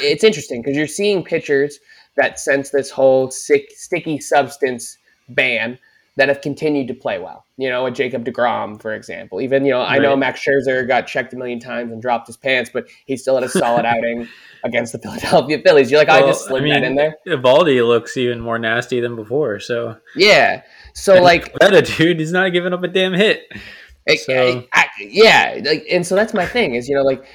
it's 0.00 0.24
interesting 0.24 0.62
because 0.62 0.76
you're 0.76 0.86
seeing 0.86 1.22
pitchers 1.22 1.78
that 2.16 2.40
sense 2.40 2.70
this 2.70 2.90
whole 2.90 3.30
sick, 3.30 3.70
sticky 3.74 4.18
substance 4.20 4.98
ban 5.28 5.78
that 6.16 6.28
have 6.28 6.40
continued 6.40 6.88
to 6.88 6.94
play 6.94 7.18
well. 7.18 7.44
You 7.58 7.68
know, 7.68 7.86
a 7.86 7.90
Jacob 7.90 8.24
DeGrom, 8.24 8.80
for 8.80 8.94
example. 8.94 9.40
Even, 9.40 9.64
you 9.64 9.72
know, 9.72 9.80
right. 9.80 9.96
I 9.96 9.98
know 9.98 10.16
Max 10.16 10.40
Scherzer 10.42 10.86
got 10.88 11.06
checked 11.06 11.34
a 11.34 11.36
million 11.36 11.60
times 11.60 11.92
and 11.92 12.00
dropped 12.00 12.26
his 12.26 12.38
pants, 12.38 12.70
but 12.72 12.86
he 13.04 13.16
still 13.16 13.34
had 13.34 13.44
a 13.44 13.48
solid 13.48 13.84
outing 13.86 14.26
against 14.64 14.92
the 14.92 14.98
Philadelphia 14.98 15.60
Phillies. 15.64 15.90
You're 15.90 16.00
like, 16.00 16.08
well, 16.08 16.24
I 16.24 16.26
just 16.26 16.46
slid 16.46 16.62
I 16.62 16.64
mean, 16.64 16.74
that 16.74 16.84
in 16.84 16.96
there. 16.96 17.16
Eovaldi 17.26 17.86
looks 17.86 18.16
even 18.16 18.40
more 18.40 18.58
nasty 18.58 19.00
than 19.00 19.14
before. 19.14 19.60
So 19.60 19.98
yeah, 20.14 20.62
so 20.94 21.16
and 21.16 21.24
like 21.24 21.52
that 21.60 21.86
dude, 21.96 22.18
he's 22.18 22.32
not 22.32 22.52
giving 22.52 22.72
up 22.72 22.82
a 22.82 22.88
damn 22.88 23.12
hit. 23.12 23.46
So. 24.18 24.64
I, 24.72 24.84
I, 24.84 24.86
yeah, 25.00 25.60
like, 25.64 25.84
and 25.90 26.06
so 26.06 26.14
that's 26.14 26.32
my 26.32 26.46
thing 26.46 26.76
is 26.76 26.88
you 26.88 26.94
know 26.94 27.02
like 27.02 27.26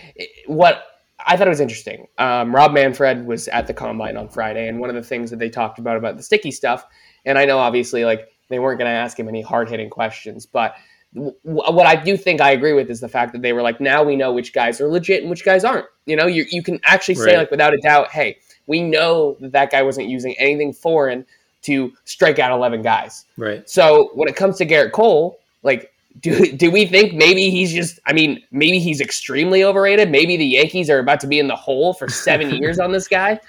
what 0.48 0.82
I 1.26 1.38
thought 1.38 1.48
it 1.48 1.52
was 1.52 1.60
interesting. 1.60 2.08
Um, 2.18 2.54
Rob 2.56 2.74
Manfred 2.74 3.26
was 3.26 3.48
at 3.50 3.68
the 3.68 3.74
combine 3.74 4.18
on 4.18 4.30
Friday, 4.30 4.68
and 4.68 4.80
one 4.80 4.90
of 4.90 4.96
the 4.96 5.04
things 5.04 5.30
that 5.30 5.40
they 5.40 5.50
talked 5.50 5.80
about 5.80 5.98
about 5.98 6.18
the 6.18 6.24
sticky 6.24 6.52
stuff, 6.52 6.86
and 7.26 7.38
I 7.38 7.46
know 7.46 7.58
obviously 7.58 8.06
like 8.06 8.30
they 8.50 8.60
weren't 8.60 8.80
going 8.80 8.90
to 8.90 8.96
ask 8.96 9.20
him 9.20 9.28
any 9.28 9.42
hard 9.42 9.70
hitting 9.70 9.90
questions, 9.90 10.46
but 10.46 10.76
w- 11.14 11.36
what 11.44 11.86
I 11.86 11.96
do 11.96 12.18
think 12.18 12.42
I 12.42 12.52
agree 12.52 12.74
with 12.74 12.90
is 12.90 13.00
the 13.00 13.10
fact 13.10 13.34
that 13.34 13.42
they 13.42 13.54
were 13.54 13.62
like, 13.62 13.80
now 13.80 14.04
we 14.04 14.16
know 14.16 14.34
which 14.34 14.54
guys 14.54 14.82
are 14.82 14.88
legit 14.88 15.22
and 15.22 15.30
which 15.30 15.46
guys 15.46 15.64
aren't. 15.64 15.86
You 16.06 16.16
know, 16.16 16.28
you 16.28 16.46
you 16.50 16.64
can 16.64 16.80
actually 16.84 17.16
say 17.16 17.32
right. 17.32 17.38
like 17.38 17.52
without 17.52 17.74
a 17.74 17.78
doubt, 17.78 18.12
hey, 18.12 18.38
we 18.68 18.82
know 18.82 19.38
that 19.40 19.52
that 19.54 19.72
guy 19.72 19.82
wasn't 19.82 20.10
using 20.10 20.36
anything 20.38 20.74
foreign 20.74 21.26
to 21.64 21.94
strike 22.06 22.40
out 22.40 22.52
eleven 22.52 22.82
guys. 22.82 23.26
Right. 23.38 23.70
So 23.70 24.12
when 24.14 24.28
it 24.28 24.36
comes 24.36 24.58
to 24.58 24.66
Gerrit 24.66 24.92
Cole, 24.92 25.40
like 25.64 25.94
do 26.20 26.52
do 26.52 26.70
we 26.70 26.86
think 26.86 27.14
maybe 27.14 27.50
he's 27.50 27.72
just 27.74 28.00
I 28.06 28.14
mean, 28.14 28.42
maybe 28.52 28.80
he's 28.80 29.02
extremely 29.02 29.64
overrated? 29.64 30.10
Maybe 30.10 30.38
the 30.38 30.46
Yankees 30.46 30.90
are 30.90 31.00
about 31.00 31.20
to 31.22 31.28
be 31.28 31.40
in 31.40 31.48
the 31.48 31.56
hole 31.56 31.94
for 31.94 32.10
7 32.10 32.50
years 32.62 32.80
on 32.80 32.92
this 32.92 33.08
guy? 33.08 33.40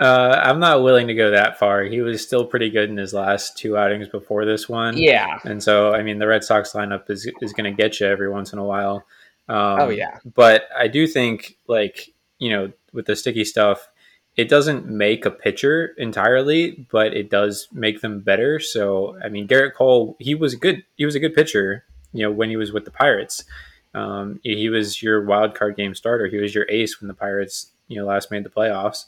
Uh, 0.00 0.40
I'm 0.42 0.58
not 0.58 0.82
willing 0.82 1.06
to 1.06 1.14
go 1.14 1.30
that 1.30 1.58
far. 1.58 1.84
He 1.84 2.00
was 2.00 2.22
still 2.22 2.44
pretty 2.44 2.68
good 2.68 2.90
in 2.90 2.96
his 2.96 3.14
last 3.14 3.56
two 3.56 3.76
outings 3.76 4.08
before 4.08 4.44
this 4.44 4.68
one. 4.68 4.96
Yeah. 4.96 5.38
And 5.44 5.62
so, 5.62 5.94
I 5.94 6.02
mean, 6.02 6.18
the 6.18 6.26
Red 6.26 6.42
Sox 6.42 6.72
lineup 6.72 7.08
is, 7.10 7.30
is 7.40 7.52
going 7.52 7.72
to 7.72 7.82
get 7.82 8.00
you 8.00 8.06
every 8.08 8.28
once 8.28 8.52
in 8.52 8.58
a 8.58 8.64
while. 8.64 9.06
Um, 9.48 9.80
oh, 9.80 9.88
yeah. 9.90 10.18
But 10.24 10.64
I 10.76 10.88
do 10.88 11.06
think, 11.06 11.58
like, 11.68 12.10
you 12.38 12.50
know, 12.50 12.72
with 12.92 13.06
the 13.06 13.14
sticky 13.14 13.44
stuff, 13.44 13.88
it 14.36 14.48
doesn't 14.48 14.86
make 14.86 15.26
a 15.26 15.30
pitcher 15.30 15.94
entirely, 15.96 16.86
but 16.90 17.14
it 17.14 17.30
does 17.30 17.68
make 17.72 18.00
them 18.00 18.20
better. 18.20 18.58
So, 18.58 19.16
I 19.24 19.28
mean, 19.28 19.46
Gerrit 19.46 19.74
Cole, 19.74 20.16
he 20.18 20.34
was 20.34 20.56
good. 20.56 20.82
He 20.96 21.04
was 21.04 21.14
a 21.14 21.20
good 21.20 21.34
pitcher 21.34 21.84
you 22.14 22.22
know 22.22 22.30
when 22.30 22.48
he 22.48 22.56
was 22.56 22.72
with 22.72 22.84
the 22.84 22.90
Pirates. 22.90 23.44
Um, 23.92 24.40
he 24.42 24.68
was 24.70 25.02
your 25.02 25.24
wild 25.24 25.54
card 25.54 25.76
game 25.76 25.94
starter. 25.94 26.26
He 26.26 26.38
was 26.38 26.54
your 26.54 26.66
ace 26.68 27.00
when 27.00 27.08
the 27.08 27.14
Pirates 27.14 27.72
you 27.88 27.96
know 27.96 28.06
last 28.06 28.30
made 28.30 28.44
the 28.44 28.50
playoffs. 28.50 29.04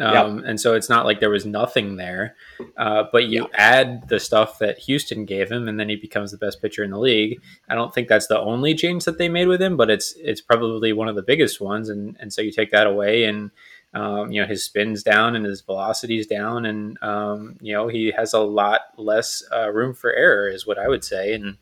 Um, 0.00 0.38
yep. 0.38 0.44
And 0.46 0.60
so 0.60 0.74
it's 0.74 0.88
not 0.88 1.04
like 1.04 1.20
there 1.20 1.30
was 1.30 1.44
nothing 1.44 1.96
there, 1.96 2.34
uh, 2.76 3.04
but 3.12 3.24
you 3.24 3.42
yep. 3.42 3.50
add 3.54 4.08
the 4.08 4.18
stuff 4.18 4.58
that 4.58 4.78
Houston 4.78 5.24
gave 5.24 5.50
him, 5.50 5.68
and 5.68 5.78
then 5.78 5.88
he 5.88 5.96
becomes 5.96 6.30
the 6.30 6.38
best 6.38 6.62
pitcher 6.62 6.82
in 6.82 6.90
the 6.90 6.98
league. 6.98 7.40
I 7.68 7.74
don't 7.74 7.92
think 7.92 8.08
that's 8.08 8.26
the 8.26 8.40
only 8.40 8.74
change 8.74 9.04
that 9.04 9.18
they 9.18 9.28
made 9.28 9.48
with 9.48 9.60
him, 9.60 9.76
but 9.76 9.90
it's 9.90 10.14
it's 10.16 10.40
probably 10.40 10.92
one 10.92 11.08
of 11.08 11.16
the 11.16 11.22
biggest 11.22 11.60
ones. 11.60 11.88
And 11.88 12.16
and 12.20 12.32
so 12.32 12.40
you 12.40 12.52
take 12.52 12.70
that 12.70 12.86
away, 12.86 13.24
and 13.24 13.50
um, 13.92 14.32
you 14.32 14.40
know 14.40 14.46
his 14.46 14.64
spins 14.64 15.02
down 15.02 15.36
and 15.36 15.44
his 15.44 15.60
velocities 15.60 16.26
down, 16.26 16.64
and 16.64 16.96
um, 17.02 17.56
you 17.60 17.74
know 17.74 17.88
he 17.88 18.12
has 18.16 18.32
a 18.32 18.40
lot 18.40 18.80
less 18.96 19.42
uh, 19.52 19.70
room 19.70 19.94
for 19.94 20.12
error, 20.12 20.48
is 20.48 20.66
what 20.66 20.78
I 20.78 20.88
would 20.88 21.04
say. 21.04 21.34
And 21.34 21.58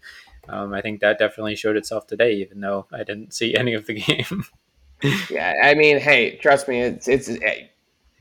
um, 0.51 0.75
I 0.75 0.81
think 0.81 1.01
that 1.01 1.19
definitely 1.19 1.57
showed 1.57 1.77
itself 1.77 2.07
today, 2.07 2.35
even 2.35 2.61
though 2.61 2.87
I 2.93 3.05
didn't 3.05 3.33
see 3.33 3.55
any 3.57 3.75
of 3.75 3.87
the 3.87 3.95
game. 3.95 4.45
yeah, 5.31 5.55
I 5.63 5.75
mean, 5.75 5.99
hey, 5.99 6.37
trust 6.37 6.69
me, 6.69 6.81
it's 6.81 7.09
it's. 7.09 7.29
Hey, 7.29 7.71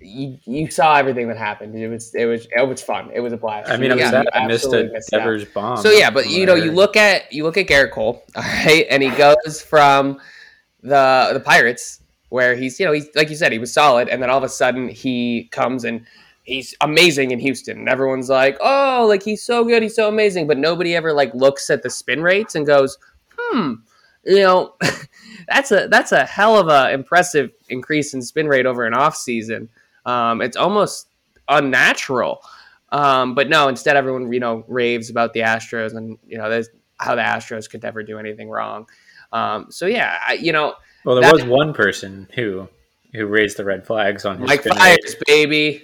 you, 0.01 0.37
you 0.45 0.71
saw 0.71 0.95
everything 0.95 1.27
that 1.27 1.37
happened. 1.37 1.75
It 1.75 1.89
was 1.89 2.15
it 2.15 2.25
was 2.25 2.47
it 2.55 2.67
was 2.67 2.81
fun. 2.81 3.11
It 3.13 3.19
was 3.19 3.33
a 3.33 3.37
blast. 3.37 3.69
I 3.69 3.77
mean, 3.77 3.91
I'm 3.91 3.99
sad 3.99 4.27
I 4.33 4.47
missed 4.47 4.71
a 4.71 4.89
Devers 5.11 5.45
bomb. 5.45 5.77
So 5.77 5.91
yeah, 5.91 6.09
but 6.09 6.29
you 6.29 6.45
know, 6.45 6.55
you 6.55 6.71
look 6.71 6.95
at 6.95 7.31
you 7.33 7.43
look 7.43 7.57
at 7.57 7.67
Gerrit 7.67 7.91
Cole, 7.91 8.23
all 8.35 8.43
right, 8.43 8.85
and 8.89 9.03
he 9.03 9.09
goes 9.09 9.61
from 9.61 10.19
the 10.81 11.31
the 11.33 11.41
Pirates 11.41 12.01
where 12.29 12.55
he's 12.55 12.79
you 12.79 12.85
know 12.85 12.93
he's 12.93 13.07
like 13.15 13.29
you 13.29 13.35
said 13.35 13.51
he 13.51 13.59
was 13.59 13.73
solid, 13.73 14.07
and 14.07 14.21
then 14.21 14.29
all 14.29 14.37
of 14.37 14.43
a 14.43 14.49
sudden 14.49 14.87
he 14.87 15.49
comes 15.51 15.83
and 15.83 16.05
he's 16.43 16.75
amazing 16.81 17.31
in 17.31 17.39
Houston, 17.39 17.79
and 17.79 17.89
everyone's 17.89 18.29
like, 18.29 18.57
oh, 18.61 19.05
like 19.07 19.23
he's 19.23 19.43
so 19.43 19.63
good, 19.63 19.83
he's 19.83 19.95
so 19.95 20.07
amazing, 20.07 20.47
but 20.47 20.57
nobody 20.57 20.95
ever 20.95 21.13
like 21.13 21.33
looks 21.33 21.69
at 21.69 21.83
the 21.83 21.89
spin 21.89 22.21
rates 22.21 22.55
and 22.55 22.65
goes, 22.65 22.97
hmm, 23.37 23.73
you 24.25 24.39
know, 24.39 24.75
that's 25.47 25.71
a 25.71 25.87
that's 25.89 26.11
a 26.11 26.25
hell 26.25 26.57
of 26.57 26.67
a 26.67 26.91
impressive 26.93 27.51
increase 27.69 28.13
in 28.13 28.21
spin 28.21 28.47
rate 28.47 28.65
over 28.65 28.85
an 28.85 28.93
off 28.93 29.15
season. 29.15 29.69
Um, 30.05 30.41
it's 30.41 30.57
almost 30.57 31.07
unnatural. 31.47 32.41
Um, 32.91 33.35
but 33.35 33.49
no, 33.49 33.67
instead 33.67 33.95
everyone 33.95 34.31
you 34.31 34.39
know 34.39 34.63
raves 34.67 35.09
about 35.09 35.33
the 35.33 35.41
Astros 35.41 35.95
and 35.95 36.17
you 36.27 36.37
know 36.37 36.63
how 36.97 37.15
the 37.15 37.21
Astros 37.21 37.69
could 37.69 37.83
never 37.83 38.03
do 38.03 38.17
anything 38.17 38.49
wrong. 38.49 38.87
Um, 39.31 39.67
so 39.69 39.85
yeah, 39.85 40.17
I, 40.25 40.33
you 40.33 40.51
know. 40.51 40.75
Well, 41.05 41.15
there 41.15 41.23
that, 41.23 41.33
was 41.33 41.43
one 41.43 41.73
person 41.73 42.27
who 42.33 42.67
who 43.13 43.25
raised 43.25 43.57
the 43.57 43.65
red 43.65 43.85
flags 43.85 44.25
on 44.25 44.39
his 44.39 44.47
Mike 44.47 44.63
Fiers, 44.63 45.15
baby. 45.25 45.83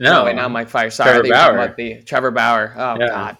No, 0.00 0.24
wait, 0.24 0.36
not 0.36 0.50
Mike 0.50 0.68
Fiers. 0.68 0.94
Sorry, 0.94 1.28
Trevor 1.28 1.56
Bauer. 1.56 1.74
The 1.76 2.02
Trevor 2.02 2.30
Bauer. 2.30 2.74
Oh 2.76 2.96
yeah. 2.98 3.08
God, 3.08 3.38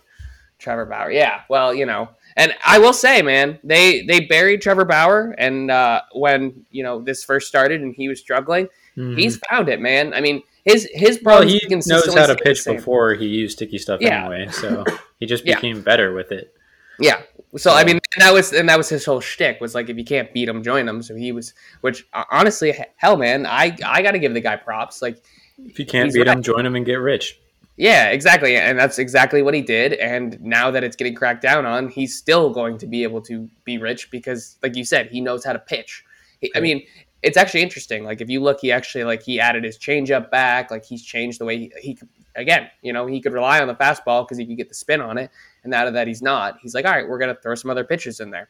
Trevor 0.58 0.86
Bauer. 0.86 1.10
Yeah. 1.10 1.42
Well, 1.48 1.72
you 1.72 1.86
know, 1.86 2.10
and 2.36 2.54
I 2.64 2.78
will 2.78 2.92
say, 2.92 3.22
man, 3.22 3.58
they 3.62 4.02
they 4.02 4.20
buried 4.20 4.62
Trevor 4.62 4.84
Bauer, 4.84 5.34
and 5.38 5.70
uh, 5.70 6.02
when 6.12 6.64
you 6.70 6.82
know 6.82 7.00
this 7.00 7.24
first 7.24 7.48
started 7.48 7.80
and 7.80 7.94
he 7.94 8.08
was 8.08 8.20
struggling, 8.20 8.66
mm-hmm. 8.96 9.16
he's 9.16 9.38
found 9.50 9.68
it, 9.68 9.80
man. 9.80 10.14
I 10.14 10.20
mean, 10.20 10.42
his 10.64 10.88
his 10.92 11.20
well, 11.22 11.42
he 11.42 11.60
knows 11.68 12.14
how 12.14 12.26
to 12.26 12.36
pitch 12.36 12.64
before 12.64 13.14
he 13.14 13.26
used 13.26 13.56
sticky 13.56 13.78
stuff 13.78 14.00
yeah. 14.00 14.26
anyway, 14.26 14.48
so 14.50 14.84
he 15.18 15.26
just 15.26 15.44
became 15.44 15.76
yeah. 15.76 15.82
better 15.82 16.12
with 16.12 16.32
it. 16.32 16.54
Yeah. 17.00 17.22
So, 17.52 17.70
so, 17.70 17.72
I 17.72 17.84
mean, 17.84 17.98
that 18.18 18.32
was 18.32 18.52
and 18.52 18.68
that 18.68 18.76
was 18.76 18.88
his 18.88 19.04
whole 19.04 19.20
shtick 19.20 19.60
was 19.60 19.74
like 19.74 19.88
if 19.88 19.96
you 19.96 20.04
can't 20.04 20.32
beat 20.34 20.48
him, 20.48 20.62
join 20.62 20.86
him. 20.86 21.02
So 21.02 21.14
he 21.14 21.32
was, 21.32 21.54
which 21.80 22.06
honestly, 22.30 22.74
hell, 22.96 23.16
man, 23.16 23.46
I 23.46 23.76
I 23.84 24.02
got 24.02 24.12
to 24.12 24.18
give 24.18 24.34
the 24.34 24.40
guy 24.40 24.56
props. 24.56 25.00
Like 25.00 25.22
if 25.64 25.78
you 25.78 25.86
can't 25.86 26.12
beat 26.12 26.26
him, 26.26 26.42
join 26.42 26.64
him 26.64 26.76
and 26.76 26.86
get 26.86 26.96
rich. 26.96 27.38
Yeah, 27.76 28.08
exactly, 28.08 28.56
and 28.56 28.76
that's 28.76 28.98
exactly 28.98 29.40
what 29.40 29.54
he 29.54 29.62
did. 29.62 29.92
And 29.94 30.40
now 30.40 30.70
that 30.72 30.82
it's 30.82 30.96
getting 30.96 31.14
cracked 31.14 31.42
down 31.42 31.64
on, 31.64 31.88
he's 31.88 32.16
still 32.16 32.50
going 32.50 32.76
to 32.78 32.86
be 32.86 33.04
able 33.04 33.20
to 33.22 33.48
be 33.64 33.78
rich 33.78 34.10
because, 34.10 34.58
like 34.62 34.74
you 34.74 34.84
said, 34.84 35.08
he 35.08 35.20
knows 35.20 35.44
how 35.44 35.52
to 35.52 35.60
pitch. 35.60 36.04
He, 36.40 36.50
I 36.56 36.60
mean, 36.60 36.84
it's 37.22 37.36
actually 37.36 37.62
interesting. 37.62 38.04
Like 38.04 38.20
if 38.20 38.30
you 38.30 38.40
look, 38.40 38.60
he 38.60 38.72
actually 38.72 39.04
like 39.04 39.22
he 39.22 39.40
added 39.40 39.64
his 39.64 39.78
changeup 39.78 40.30
back. 40.30 40.70
Like 40.70 40.84
he's 40.84 41.02
changed 41.02 41.40
the 41.40 41.44
way 41.44 41.58
he, 41.58 41.72
he 41.80 41.98
again, 42.36 42.68
you 42.82 42.92
know, 42.92 43.06
he 43.06 43.20
could 43.20 43.32
rely 43.32 43.60
on 43.60 43.68
the 43.68 43.74
fastball 43.74 44.24
because 44.24 44.38
he 44.38 44.46
could 44.46 44.56
get 44.56 44.68
the 44.68 44.74
spin 44.74 45.00
on 45.00 45.18
it. 45.18 45.30
And 45.62 45.70
now 45.70 45.90
that 45.90 46.06
he's 46.06 46.22
not, 46.22 46.58
he's 46.62 46.74
like, 46.74 46.84
all 46.84 46.92
right, 46.92 47.08
we're 47.08 47.18
gonna 47.18 47.36
throw 47.42 47.54
some 47.54 47.70
other 47.70 47.84
pitches 47.84 48.20
in 48.20 48.30
there. 48.30 48.48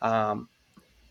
Um, 0.00 0.48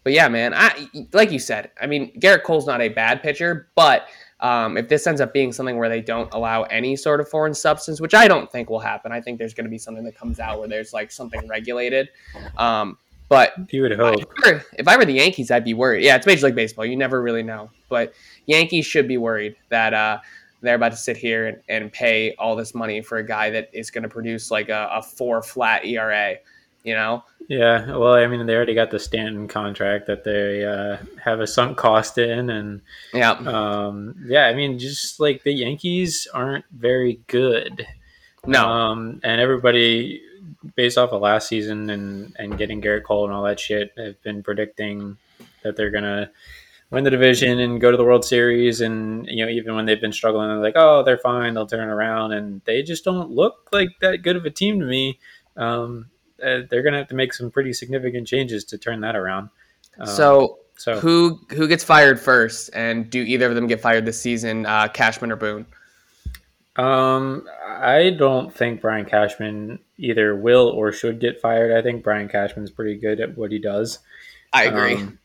but 0.03 0.13
yeah, 0.13 0.27
man, 0.27 0.53
I 0.53 0.89
like 1.13 1.31
you 1.31 1.39
said. 1.39 1.71
I 1.79 1.87
mean, 1.87 2.19
Gerrit 2.19 2.43
Cole's 2.43 2.67
not 2.67 2.81
a 2.81 2.89
bad 2.89 3.21
pitcher, 3.21 3.69
but 3.75 4.07
um, 4.41 4.77
if 4.77 4.89
this 4.89 5.05
ends 5.05 5.21
up 5.21 5.33
being 5.33 5.51
something 5.51 5.77
where 5.77 5.89
they 5.89 6.01
don't 6.01 6.33
allow 6.33 6.63
any 6.63 6.95
sort 6.95 7.19
of 7.19 7.29
foreign 7.29 7.53
substance, 7.53 8.01
which 8.01 8.13
I 8.13 8.27
don't 8.27 8.51
think 8.51 8.69
will 8.69 8.79
happen, 8.79 9.11
I 9.11 9.21
think 9.21 9.37
there's 9.37 9.53
going 9.53 9.65
to 9.65 9.69
be 9.69 9.77
something 9.77 10.03
that 10.05 10.15
comes 10.15 10.39
out 10.39 10.59
where 10.59 10.67
there's 10.67 10.93
like 10.93 11.11
something 11.11 11.47
regulated. 11.47 12.09
Um, 12.57 12.97
but 13.29 13.53
you 13.71 13.83
would 13.83 13.93
hope. 13.93 14.19
If 14.19 14.27
I, 14.45 14.51
were, 14.51 14.65
if 14.73 14.87
I, 14.89 14.97
were, 14.97 15.05
the 15.05 15.13
Yankees, 15.13 15.51
I'd 15.51 15.63
be 15.63 15.73
worried. 15.73 16.03
Yeah, 16.03 16.17
it's 16.17 16.27
Major 16.27 16.47
League 16.47 16.55
Baseball. 16.55 16.85
You 16.85 16.97
never 16.97 17.21
really 17.21 17.43
know. 17.43 17.69
But 17.87 18.13
Yankees 18.45 18.85
should 18.85 19.07
be 19.07 19.17
worried 19.17 19.55
that 19.69 19.93
uh, 19.93 20.19
they're 20.61 20.75
about 20.75 20.91
to 20.91 20.97
sit 20.97 21.15
here 21.15 21.47
and, 21.47 21.61
and, 21.69 21.93
pay 21.93 22.35
all 22.35 22.57
this 22.57 22.75
money 22.75 23.01
for 23.01 23.19
a 23.19 23.25
guy 23.25 23.49
that 23.49 23.69
is 23.71 23.89
going 23.89 24.03
to 24.03 24.09
produce 24.09 24.51
like 24.51 24.67
a, 24.67 24.89
a, 24.91 25.01
four 25.01 25.41
flat 25.41 25.85
ERA. 25.85 26.35
You 26.83 26.95
know? 26.95 27.23
Yeah. 27.47 27.95
Well, 27.97 28.13
I 28.13 28.27
mean, 28.27 28.45
they 28.45 28.55
already 28.55 28.73
got 28.73 28.91
the 28.91 28.99
Stanton 28.99 29.47
contract 29.47 30.07
that 30.07 30.23
they 30.23 30.65
uh, 30.65 30.97
have 31.23 31.39
a 31.39 31.47
sunk 31.47 31.77
cost 31.77 32.17
in, 32.17 32.49
and 32.49 32.81
yeah, 33.13 33.31
um, 33.31 34.15
yeah. 34.25 34.45
I 34.45 34.53
mean, 34.53 34.79
just 34.79 35.19
like 35.19 35.43
the 35.43 35.51
Yankees 35.51 36.27
aren't 36.33 36.65
very 36.71 37.19
good. 37.27 37.85
No. 38.45 38.67
Um, 38.67 39.19
and 39.23 39.39
everybody 39.41 40.21
based 40.75 40.97
off 40.97 41.11
of 41.11 41.21
last 41.21 41.47
season 41.47 41.89
and 41.89 42.35
and 42.37 42.57
getting 42.57 42.81
Gerrit 42.81 43.03
Cole 43.03 43.25
and 43.25 43.33
all 43.33 43.43
that 43.43 43.59
shit, 43.59 43.91
have 43.97 44.21
been 44.23 44.43
predicting 44.43 45.17
that 45.63 45.75
they're 45.75 45.91
gonna 45.91 46.31
win 46.89 47.03
the 47.03 47.09
division 47.09 47.59
and 47.59 47.81
go 47.81 47.89
to 47.89 47.97
the 47.97 48.03
World 48.03 48.25
Series. 48.25 48.81
And 48.81 49.25
you 49.27 49.45
know, 49.45 49.51
even 49.51 49.75
when 49.75 49.85
they've 49.85 50.01
been 50.01 50.13
struggling, 50.13 50.47
they're 50.49 50.57
like, 50.57 50.75
oh, 50.75 51.03
they're 51.03 51.17
fine, 51.17 51.53
they'll 51.53 51.65
turn 51.65 51.89
around, 51.89 52.33
and 52.33 52.61
they 52.65 52.83
just 52.83 53.03
don't 53.03 53.31
look 53.31 53.69
like 53.71 53.89
that 54.01 54.21
good 54.21 54.35
of 54.35 54.45
a 54.45 54.49
team 54.49 54.79
to 54.79 54.85
me. 54.85 55.19
Um, 55.57 56.07
uh, 56.43 56.61
they're 56.69 56.83
gonna 56.83 56.97
have 56.97 57.07
to 57.09 57.15
make 57.15 57.33
some 57.33 57.51
pretty 57.51 57.73
significant 57.73 58.27
changes 58.27 58.63
to 58.65 58.77
turn 58.77 59.01
that 59.01 59.15
around. 59.15 59.49
Um, 59.99 60.07
so. 60.07 60.57
So 60.77 60.99
who 60.99 61.39
who 61.51 61.67
gets 61.67 61.83
fired 61.83 62.19
first, 62.19 62.71
and 62.73 63.07
do 63.07 63.21
either 63.21 63.45
of 63.45 63.53
them 63.53 63.67
get 63.67 63.81
fired 63.81 64.03
this 64.03 64.19
season? 64.19 64.65
Uh, 64.65 64.87
Cashman 64.87 65.31
or 65.31 65.35
Boone? 65.35 65.67
Um, 66.75 67.47
I 67.67 68.11
don't 68.17 68.51
think 68.51 68.81
Brian 68.81 69.05
Cashman 69.05 69.77
either 69.97 70.35
will 70.35 70.69
or 70.69 70.91
should 70.91 71.19
get 71.19 71.39
fired. 71.39 71.71
I 71.77 71.83
think 71.83 72.03
Brian 72.03 72.29
Cashman's 72.29 72.71
pretty 72.71 72.95
good 72.95 73.19
at 73.19 73.37
what 73.37 73.51
he 73.51 73.59
does. 73.59 73.99
I 74.53 74.63
agree. 74.65 74.95
Um, 74.95 75.19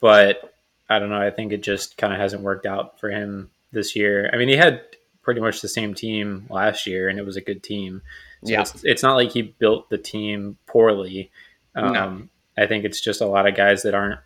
but 0.00 0.54
I 0.90 0.98
don't 0.98 1.08
know. 1.08 1.20
I 1.20 1.30
think 1.30 1.52
it 1.52 1.62
just 1.62 1.96
kind 1.96 2.12
of 2.12 2.18
hasn't 2.18 2.42
worked 2.42 2.66
out 2.66 3.00
for 3.00 3.08
him 3.08 3.50
this 3.70 3.96
year. 3.96 4.28
I 4.32 4.36
mean, 4.36 4.48
he 4.48 4.56
had 4.56 4.82
pretty 5.22 5.40
much 5.40 5.60
the 5.60 5.68
same 5.68 5.94
team 5.94 6.46
last 6.50 6.86
year, 6.86 7.08
and 7.08 7.18
it 7.18 7.26
was 7.26 7.36
a 7.36 7.40
good 7.40 7.62
team. 7.62 8.02
So 8.44 8.52
yeah. 8.52 8.60
It's, 8.62 8.84
it's, 8.84 9.02
not 9.02 9.14
like 9.14 9.30
he 9.30 9.42
built 9.42 9.88
the 9.88 9.98
team 9.98 10.58
poorly. 10.66 11.30
Um, 11.74 11.92
no. 11.92 12.22
I 12.58 12.66
think 12.66 12.84
it's 12.84 13.00
just 13.00 13.20
a 13.20 13.26
lot 13.26 13.46
of 13.46 13.54
guys 13.54 13.82
that 13.82 13.94
aren't 13.94 14.20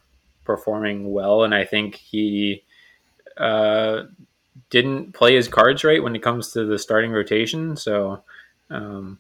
performing 0.45 1.13
well, 1.13 1.45
and 1.45 1.55
I 1.55 1.65
think 1.65 1.97
he 1.97 2.65
uh, 3.37 4.05
didn't 4.71 5.13
play 5.13 5.35
his 5.35 5.49
cards 5.49 5.85
right 5.85 6.03
when 6.03 6.17
it 6.17 6.23
comes 6.23 6.53
to 6.53 6.65
the 6.65 6.79
starting 6.79 7.11
rotation. 7.11 7.77
So, 7.77 8.23
um, 8.71 9.19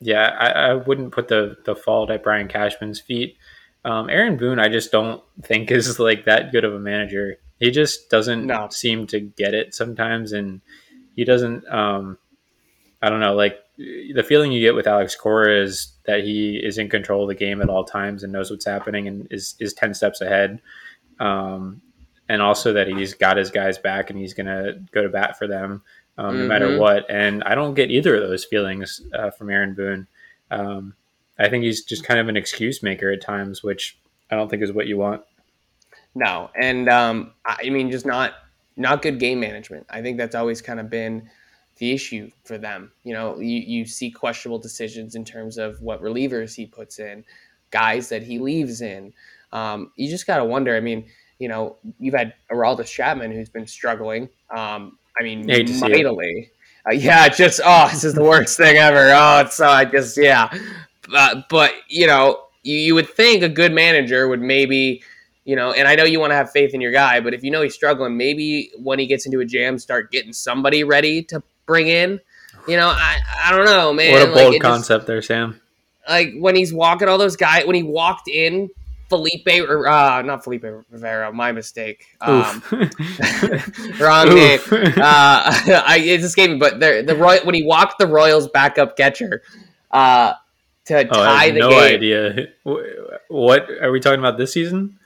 yeah, 0.00 0.28
I, 0.38 0.48
I, 0.50 0.74
wouldn't 0.74 1.12
put 1.12 1.28
the 1.28 1.56
the 1.64 1.76
fault 1.76 2.10
at 2.10 2.22
Brian 2.22 2.48
Cashman's 2.48 3.00
feet. 3.00 3.36
Um, 3.84 4.08
Aaron 4.08 4.36
Boone, 4.36 4.60
I 4.60 4.68
just 4.68 4.92
don't 4.92 5.22
think 5.42 5.70
is 5.70 5.98
like 5.98 6.24
that 6.26 6.52
good 6.52 6.64
of 6.64 6.74
a 6.74 6.78
manager. 6.78 7.38
He 7.58 7.70
just 7.70 8.10
doesn't 8.10 8.46
no. 8.46 8.68
seem 8.70 9.06
to 9.08 9.20
get 9.20 9.54
it 9.54 9.74
sometimes, 9.74 10.32
and 10.32 10.60
he 11.16 11.24
doesn't. 11.24 11.66
Um, 11.68 12.18
I 13.00 13.10
don't 13.10 13.20
know, 13.20 13.34
like 13.34 13.58
the 13.76 14.24
feeling 14.26 14.52
you 14.52 14.60
get 14.60 14.74
with 14.74 14.86
Alex 14.86 15.16
Cora 15.16 15.62
is 15.62 15.92
that 16.06 16.22
he 16.22 16.56
is 16.56 16.78
in 16.78 16.88
control 16.88 17.22
of 17.22 17.28
the 17.28 17.34
game 17.34 17.60
at 17.60 17.68
all 17.68 17.84
times 17.84 18.22
and 18.22 18.32
knows 18.32 18.50
what's 18.50 18.64
happening 18.64 19.08
and 19.08 19.26
is 19.30 19.56
is 19.58 19.72
ten 19.72 19.94
steps 19.94 20.20
ahead. 20.20 20.60
Um, 21.18 21.82
and 22.28 22.40
also 22.40 22.72
that 22.72 22.86
he's 22.86 23.14
got 23.14 23.36
his 23.36 23.50
guys 23.50 23.78
back 23.78 24.08
and 24.08 24.18
he's 24.18 24.34
going 24.34 24.46
to 24.46 24.80
go 24.92 25.02
to 25.02 25.08
bat 25.08 25.36
for 25.36 25.46
them 25.46 25.82
um, 26.18 26.26
mm-hmm. 26.26 26.38
no 26.38 26.46
matter 26.46 26.68
mm-hmm. 26.68 26.80
what. 26.80 27.10
And 27.10 27.42
I 27.44 27.54
don't 27.54 27.74
get 27.74 27.90
either 27.90 28.14
of 28.14 28.28
those 28.28 28.44
feelings 28.44 29.00
uh, 29.14 29.30
from 29.30 29.50
Aaron 29.50 29.74
Boone. 29.74 30.06
Um, 30.50 30.94
I 31.38 31.48
think 31.48 31.64
he's 31.64 31.84
just 31.84 32.04
kind 32.04 32.20
of 32.20 32.28
an 32.28 32.36
excuse 32.36 32.82
maker 32.82 33.10
at 33.10 33.20
times, 33.20 33.62
which 33.62 33.98
I 34.30 34.36
don't 34.36 34.48
think 34.48 34.62
is 34.62 34.72
what 34.72 34.86
you 34.86 34.96
want. 34.96 35.22
No, 36.14 36.50
and 36.60 36.88
um, 36.90 37.32
I 37.46 37.70
mean, 37.70 37.90
just 37.90 38.04
not 38.04 38.34
not 38.76 39.02
good 39.02 39.18
game 39.18 39.40
management. 39.40 39.86
I 39.90 40.02
think 40.02 40.18
that's 40.18 40.34
always 40.34 40.62
kind 40.62 40.80
of 40.80 40.90
been 40.90 41.28
the 41.78 41.92
issue 41.92 42.30
for 42.44 42.58
them. 42.58 42.92
You 43.04 43.14
know, 43.14 43.38
you, 43.38 43.58
you 43.60 43.84
see 43.86 44.10
questionable 44.10 44.58
decisions 44.58 45.14
in 45.14 45.24
terms 45.24 45.58
of 45.58 45.80
what 45.80 46.02
relievers 46.02 46.54
he 46.54 46.66
puts 46.66 46.98
in, 46.98 47.24
guys 47.70 48.08
that 48.08 48.22
he 48.22 48.38
leaves 48.38 48.80
in. 48.80 49.12
Um, 49.52 49.92
you 49.96 50.08
just 50.08 50.26
got 50.26 50.38
to 50.38 50.44
wonder. 50.44 50.76
I 50.76 50.80
mean, 50.80 51.06
you 51.38 51.48
know, 51.48 51.76
you've 51.98 52.14
had 52.14 52.34
Aroldis 52.50 52.86
Chapman 52.86 53.32
who's 53.32 53.48
been 53.48 53.66
struggling. 53.66 54.28
Um, 54.54 54.98
I 55.18 55.22
mean, 55.22 55.46
mightily. 55.46 56.50
Uh, 56.86 56.92
yeah, 56.92 57.28
just 57.28 57.60
oh, 57.64 57.88
this 57.90 58.04
is 58.04 58.14
the 58.14 58.24
worst 58.24 58.56
thing 58.56 58.76
ever. 58.76 59.12
Oh, 59.12 59.40
it's 59.40 59.56
so 59.56 59.66
I 59.66 59.84
just 59.84 60.16
yeah, 60.16 60.52
uh, 61.14 61.42
but 61.48 61.72
you 61.88 62.06
know, 62.06 62.44
you, 62.62 62.76
you 62.76 62.94
would 62.94 63.08
think 63.08 63.42
a 63.42 63.48
good 63.48 63.72
manager 63.72 64.28
would 64.28 64.40
maybe, 64.40 65.02
you 65.44 65.56
know, 65.56 65.72
and 65.72 65.88
I 65.88 65.94
know 65.94 66.04
you 66.04 66.20
want 66.20 66.30
to 66.30 66.36
have 66.36 66.50
faith 66.50 66.74
in 66.74 66.80
your 66.80 66.92
guy, 66.92 67.20
but 67.20 67.34
if 67.34 67.42
you 67.42 67.50
know 67.50 67.62
he's 67.62 67.74
struggling, 67.74 68.16
maybe 68.16 68.70
when 68.78 68.98
he 68.98 69.06
gets 69.06 69.26
into 69.26 69.40
a 69.40 69.44
jam, 69.44 69.78
start 69.78 70.12
getting 70.12 70.32
somebody 70.32 70.84
ready 70.84 71.22
to 71.24 71.42
bring 71.66 71.88
in. 71.88 72.20
You 72.68 72.76
know, 72.76 72.88
I 72.88 73.18
I 73.44 73.56
don't 73.56 73.64
know, 73.64 73.92
man. 73.92 74.12
What 74.12 74.28
a 74.28 74.32
bold 74.32 74.52
like, 74.52 74.62
concept 74.62 75.02
just, 75.02 75.06
there, 75.08 75.22
Sam. 75.22 75.60
Like 76.08 76.34
when 76.38 76.54
he's 76.54 76.72
walking 76.72 77.08
all 77.08 77.18
those 77.18 77.36
guys, 77.36 77.66
when 77.66 77.74
he 77.74 77.82
walked 77.82 78.28
in 78.28 78.70
Felipe, 79.08 79.48
or 79.68 79.86
uh, 79.88 80.22
not 80.22 80.44
Felipe 80.44 80.64
Rivera, 80.90 81.32
my 81.32 81.52
mistake. 81.52 82.06
Um, 82.20 82.62
wrong 84.00 84.28
name. 84.28 84.60
Uh, 84.70 84.92
I 85.86 86.00
it 86.02 86.20
just 86.20 86.36
gave 86.36 86.50
me, 86.50 86.56
but 86.56 86.78
the 86.78 87.02
the 87.04 87.16
Roy 87.16 87.38
when 87.42 87.54
he 87.54 87.64
walked 87.64 87.98
the 87.98 88.06
Royals 88.06 88.48
backup 88.48 88.96
catcher 88.96 89.42
uh, 89.90 90.34
to 90.86 91.00
oh, 91.00 91.04
tie 91.04 91.50
the 91.50 91.60
game. 91.60 91.68
no 91.68 91.70
game. 91.70 91.94
idea. 91.94 92.46
What 93.28 93.68
are 93.82 93.90
we 93.90 94.00
talking 94.00 94.20
about 94.20 94.38
this 94.38 94.52
season? 94.52 94.98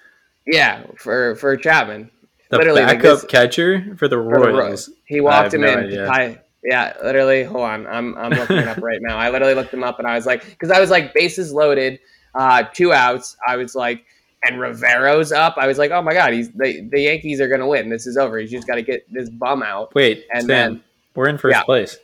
Yeah, 0.47 0.85
for 0.97 1.35
for 1.37 1.57
Chapman. 1.57 2.11
The 2.51 2.59
literally, 2.59 2.83
backup 2.83 3.19
like 3.23 3.29
catcher 3.29 3.97
for 3.99 4.07
the 4.07 4.19
Royals. 4.19 4.89
He 5.07 5.21
walked 5.21 5.55
him 5.55 5.63
no 5.63 5.73
in 5.73 5.79
idea. 5.87 6.01
to 6.03 6.07
tie. 6.07 6.43
Yeah, 6.63 6.95
literally. 7.03 7.43
Hold 7.45 7.65
on, 7.65 7.87
I'm 7.87 8.17
I'm 8.17 8.31
looking 8.31 8.57
it 8.59 8.69
up 8.69 8.79
right 8.79 9.01
now. 9.03 9.17
I 9.19 9.31
literally 9.31 9.55
looked 9.55 9.73
him 9.75 9.83
up 9.85 9.99
and 9.99 10.07
I 10.07 10.15
was 10.15 10.27
like, 10.27 10.45
because 10.45 10.71
I 10.71 10.79
was 10.81 10.91
like, 10.91 11.13
bases 11.15 11.53
loaded 11.53 11.99
uh, 12.35 12.65
two 12.73 12.93
outs. 12.93 13.37
I 13.49 13.57
was 13.57 13.75
like, 13.75 14.05
and 14.45 14.61
Rivero's 14.61 15.33
up, 15.33 15.55
I 15.59 15.67
was 15.67 15.79
like, 15.79 15.91
oh 15.91 16.03
my 16.03 16.13
god, 16.13 16.33
he's 16.35 16.51
the, 16.53 16.89
the 16.93 17.01
Yankees 17.01 17.41
are 17.41 17.49
gonna 17.49 17.67
win. 17.67 17.89
This 17.89 18.07
is 18.07 18.17
over. 18.17 18.39
He's 18.39 18.51
just 18.51 18.67
got 18.67 18.77
to 18.77 18.83
get 18.83 19.13
this 19.13 19.29
bum 19.31 19.63
out. 19.63 19.95
Wait, 19.95 20.25
And 20.33 20.43
Sam, 20.43 20.47
then- 20.75 20.85
we're 21.15 21.29
in 21.29 21.39
first 21.39 21.57
Yeah. 21.57 21.63
place. 21.65 21.99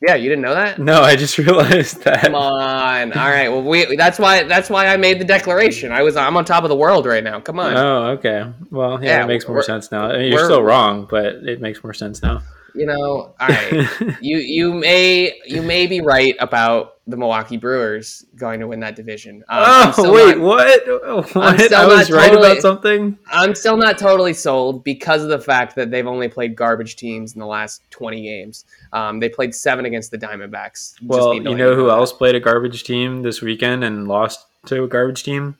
Yeah, 0.00 0.14
you 0.14 0.28
didn't 0.28 0.42
know 0.42 0.54
that? 0.54 0.78
No, 0.78 1.02
I 1.02 1.16
just 1.16 1.36
realized 1.38 2.04
that. 2.04 2.22
Come 2.22 2.34
on. 2.34 3.12
All 3.12 3.28
right. 3.28 3.48
Well, 3.48 3.62
we 3.62 3.96
that's 3.96 4.18
why 4.18 4.44
that's 4.44 4.70
why 4.70 4.86
I 4.86 4.96
made 4.96 5.18
the 5.20 5.24
declaration. 5.24 5.90
I 5.90 6.02
was 6.02 6.16
I'm 6.16 6.36
on 6.36 6.44
top 6.44 6.62
of 6.62 6.68
the 6.68 6.76
world 6.76 7.04
right 7.06 7.24
now. 7.24 7.40
Come 7.40 7.58
on. 7.58 7.76
Oh, 7.76 8.04
okay. 8.10 8.46
Well, 8.70 9.02
yeah, 9.02 9.18
Yeah, 9.18 9.24
it 9.24 9.26
makes 9.26 9.48
more 9.48 9.62
sense 9.62 9.90
now. 9.90 10.04
I 10.10 10.18
mean, 10.18 10.32
you're 10.32 10.44
still 10.44 10.62
wrong, 10.62 11.06
but 11.10 11.26
it 11.26 11.60
makes 11.60 11.82
more 11.82 11.94
sense 11.94 12.22
now. 12.22 12.42
You 12.74 12.86
know. 12.86 13.34
All 13.40 13.48
right. 13.48 13.88
you 14.20 14.38
you 14.38 14.74
may 14.74 15.34
you 15.46 15.62
may 15.62 15.86
be 15.88 16.00
right 16.00 16.36
about 16.38 16.97
the 17.08 17.16
Milwaukee 17.16 17.56
Brewers 17.56 18.26
going 18.36 18.60
to 18.60 18.66
win 18.68 18.80
that 18.80 18.94
division. 18.94 19.42
Um, 19.48 19.94
oh 19.96 20.12
wait, 20.12 20.36
not- 20.36 20.44
what? 20.44 21.34
What? 21.34 21.72
I 21.72 21.86
was 21.86 22.10
right 22.10 22.28
totally- 22.28 22.50
about 22.50 22.62
something. 22.62 23.18
I'm 23.32 23.54
still 23.54 23.76
not 23.78 23.98
totally 23.98 24.34
sold 24.34 24.84
because 24.84 25.22
of 25.22 25.30
the 25.30 25.38
fact 25.38 25.74
that 25.76 25.90
they've 25.90 26.06
only 26.06 26.28
played 26.28 26.54
garbage 26.54 26.96
teams 26.96 27.32
in 27.34 27.40
the 27.40 27.46
last 27.46 27.82
20 27.90 28.22
games. 28.22 28.66
Um, 28.92 29.20
they 29.20 29.28
played 29.30 29.54
seven 29.54 29.86
against 29.86 30.10
the 30.10 30.18
Diamondbacks. 30.18 30.94
Well, 31.02 31.34
you 31.34 31.54
know 31.54 31.74
who 31.74 31.88
else 31.90 32.12
played 32.12 32.34
a 32.34 32.40
garbage 32.40 32.84
team 32.84 33.22
this 33.22 33.40
weekend 33.40 33.82
and 33.82 34.06
lost 34.06 34.46
to 34.66 34.84
a 34.84 34.88
garbage 34.88 35.22
team? 35.24 35.56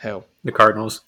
Who? 0.00 0.24
The 0.44 0.52
Cardinals. 0.52 1.00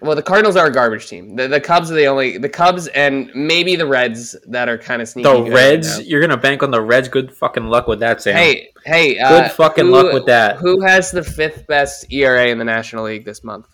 Well, 0.00 0.14
the 0.14 0.22
Cardinals 0.22 0.56
are 0.56 0.66
a 0.66 0.72
garbage 0.72 1.08
team. 1.08 1.36
The, 1.36 1.48
the 1.48 1.60
Cubs 1.60 1.90
are 1.90 1.94
the 1.94 2.06
only 2.06 2.36
the 2.36 2.48
Cubs 2.50 2.86
and 2.88 3.30
maybe 3.34 3.76
the 3.76 3.86
Reds 3.86 4.36
that 4.46 4.68
are 4.68 4.76
kind 4.76 5.00
of 5.00 5.08
sneaky. 5.08 5.28
The 5.30 5.42
right 5.44 5.52
Reds. 5.52 5.98
now. 5.98 6.04
You're 6.04 6.20
gonna 6.20 6.36
bank 6.36 6.62
on 6.62 6.70
the 6.70 6.82
Reds. 6.82 7.08
Good 7.08 7.32
fucking 7.32 7.64
luck 7.64 7.86
with 7.86 8.00
that, 8.00 8.20
Sam. 8.20 8.36
Hey, 8.36 8.72
hey, 8.84 9.14
Good 9.14 9.22
uh, 9.22 9.48
fucking 9.48 9.86
who- 9.86 9.92
luck 9.92 10.12
with 10.12 10.26
that. 10.26 10.56
Who 10.56 10.82
has 10.82 11.10
the 11.10 11.22
fifth 11.22 11.66
best 11.66 12.12
ERA 12.12 12.48
in 12.48 12.58
the 12.58 12.64
National 12.64 13.04
League 13.04 13.24
this 13.24 13.42
month? 13.42 13.66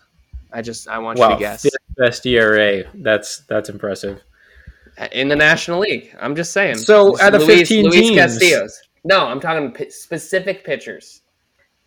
I 0.52 0.62
just 0.62 0.86
I 0.86 0.98
want 0.98 1.18
you 1.18 1.28
to 1.28 1.36
guess 1.36 1.62
fifth 1.62 1.72
best 1.96 2.24
ERA. 2.24 2.84
That's 2.94 3.38
that's 3.48 3.68
impressive. 3.68 4.22
in 5.10 5.26
the 5.28 5.36
National 5.36 5.80
League. 5.80 6.14
I'm 6.20 6.36
just 6.36 6.52
saying. 6.52 6.76
So, 6.76 7.18
out 7.20 7.34
of 7.34 7.44
15 7.44 7.84
Luis 7.86 7.94
teams- 7.94 8.16
Castillo's. 8.16 8.80
No, 9.04 9.26
I'm 9.26 9.40
talking 9.40 9.72
p- 9.72 9.90
specific 9.90 10.64
pitchers. 10.64 11.22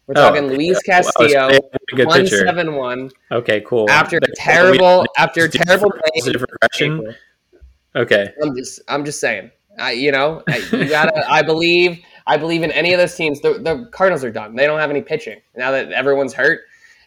We're 0.07 0.13
Oh, 0.17 0.29
talking 0.29 0.45
okay. 0.45 0.55
Luis 0.57 0.79
Well, 0.87 1.01
Castillo, 1.03 1.47
a 1.49 1.95
good 1.95 2.07
one 2.07 2.27
seven 2.27 2.75
one. 2.75 3.11
Okay, 3.31 3.61
cool. 3.61 3.89
After 3.89 4.19
But- 4.19 4.29
terrible, 4.35 5.01
we- 5.01 5.07
after 5.17 5.47
terrible 5.47 5.91
regression. 6.25 7.15
Okay. 7.95 8.29
I'm 8.41 8.55
just, 8.55 8.81
I'm 8.87 9.05
just 9.05 9.19
saying. 9.19 9.51
I, 9.79 9.91
you 9.91 10.11
know, 10.11 10.41
I, 10.47 10.57
you 10.71 10.87
gotta. 10.89 11.29
I 11.29 11.41
believe, 11.41 11.99
I 12.27 12.37
believe 12.37 12.63
in 12.63 12.71
any 12.71 12.93
of 12.93 12.99
those 12.99 13.15
teams. 13.15 13.41
The, 13.41 13.53
the 13.53 13.89
Cardinals 13.91 14.23
are 14.23 14.31
done. 14.31 14.55
They 14.55 14.65
don't 14.67 14.79
have 14.79 14.89
any 14.89 15.01
pitching 15.01 15.41
now 15.55 15.71
that 15.71 15.91
everyone's 15.91 16.33
hurt, 16.33 16.61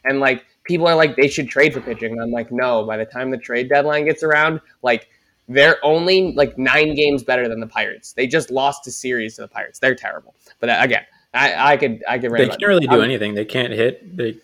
and 0.04 0.20
like 0.20 0.44
people 0.64 0.86
are 0.86 0.94
like 0.94 1.16
they 1.16 1.28
should 1.28 1.48
trade 1.48 1.72
for 1.72 1.80
pitching. 1.80 2.12
And 2.12 2.20
I'm 2.20 2.30
like, 2.30 2.50
no. 2.52 2.84
By 2.84 2.96
the 2.98 3.06
time 3.06 3.30
the 3.30 3.38
trade 3.38 3.68
deadline 3.70 4.04
gets 4.04 4.22
around, 4.22 4.60
like 4.82 5.08
they're 5.48 5.76
only 5.82 6.32
like 6.34 6.58
nine 6.58 6.94
games 6.94 7.22
better 7.22 7.48
than 7.48 7.60
the 7.60 7.66
Pirates. 7.66 8.12
They 8.12 8.26
just 8.26 8.50
lost 8.50 8.86
a 8.86 8.90
series 8.90 9.36
to 9.36 9.42
the 9.42 9.48
Pirates. 9.48 9.78
They're 9.78 9.94
terrible. 9.94 10.34
But 10.60 10.68
uh, 10.68 10.76
again, 10.80 11.04
I, 11.38 11.72
I 11.72 11.76
could, 11.76 12.02
I 12.08 12.18
could. 12.18 12.32
They 12.32 12.48
can't 12.48 12.62
really 12.62 12.86
do 12.86 12.94
I'm- 12.96 13.02
anything. 13.02 13.34
They 13.34 13.44
can't 13.44 13.72
hit. 13.72 14.16
They 14.16 14.36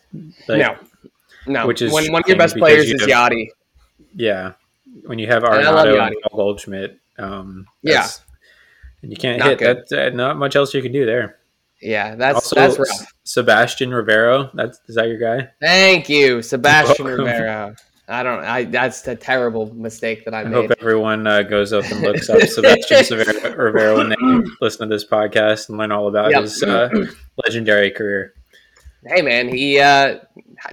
like, 0.48 0.58
no, 0.58 0.76
no. 1.46 1.66
which 1.66 1.82
is 1.82 1.92
when 1.92 2.10
one 2.12 2.22
of 2.22 2.28
your 2.28 2.38
best 2.38 2.56
players 2.56 2.88
you 2.88 2.94
is 2.96 3.00
have- 3.02 3.10
Yadi. 3.10 3.48
Yeah, 4.16 4.52
when 5.06 5.18
you 5.18 5.26
have 5.26 5.42
And 5.44 5.52
Arenado 5.52 5.96
Yadi. 5.96 6.06
and 6.08 6.16
Goldschmidt, 6.32 6.98
um, 7.18 7.66
Yeah. 7.82 8.06
and 9.02 9.10
you 9.10 9.16
can't 9.16 9.38
Not 9.40 9.48
hit. 9.50 9.58
good. 9.58 9.76
That's 9.78 9.92
uh, 9.92 10.10
not 10.14 10.36
much 10.36 10.54
else 10.56 10.72
you 10.74 10.82
can 10.82 10.92
do 10.92 11.04
there. 11.04 11.38
Yeah, 11.80 12.14
that's 12.14 12.36
also, 12.36 12.56
that's 12.56 12.78
rough. 12.78 13.12
Sebastian 13.24 13.92
Rivero. 13.92 14.50
That's 14.54 14.80
is 14.86 14.94
that 14.94 15.08
your 15.08 15.18
guy? 15.18 15.50
Thank 15.60 16.08
you, 16.08 16.40
Sebastian 16.42 17.04
welcome. 17.06 17.76
Rivera. 18.08 18.20
I 18.20 18.22
don't. 18.22 18.44
I 18.44 18.64
that's 18.64 19.06
a 19.08 19.14
terrible 19.16 19.72
mistake 19.74 20.24
that 20.24 20.34
I 20.34 20.40
I 20.40 20.44
made. 20.44 20.52
hope 20.54 20.72
everyone 20.80 21.26
uh, 21.26 21.42
goes 21.42 21.72
up 21.72 21.84
and 21.90 22.00
looks 22.02 22.28
up 22.30 22.40
Sebastian 22.42 22.98
Severo- 22.98 23.56
Rivero 23.56 23.96
when 23.98 24.08
they 24.10 24.50
listen 24.60 24.88
to 24.88 24.94
this 24.94 25.06
podcast 25.06 25.68
and 25.68 25.78
learn 25.78 25.92
all 25.92 26.08
about 26.08 26.30
Yep. 26.30 26.42
his 26.42 26.62
uh, 26.62 26.88
legendary 27.44 27.90
career. 27.90 28.34
Hey 29.06 29.20
man, 29.22 29.48
he 29.48 29.78
uh, 29.80 30.18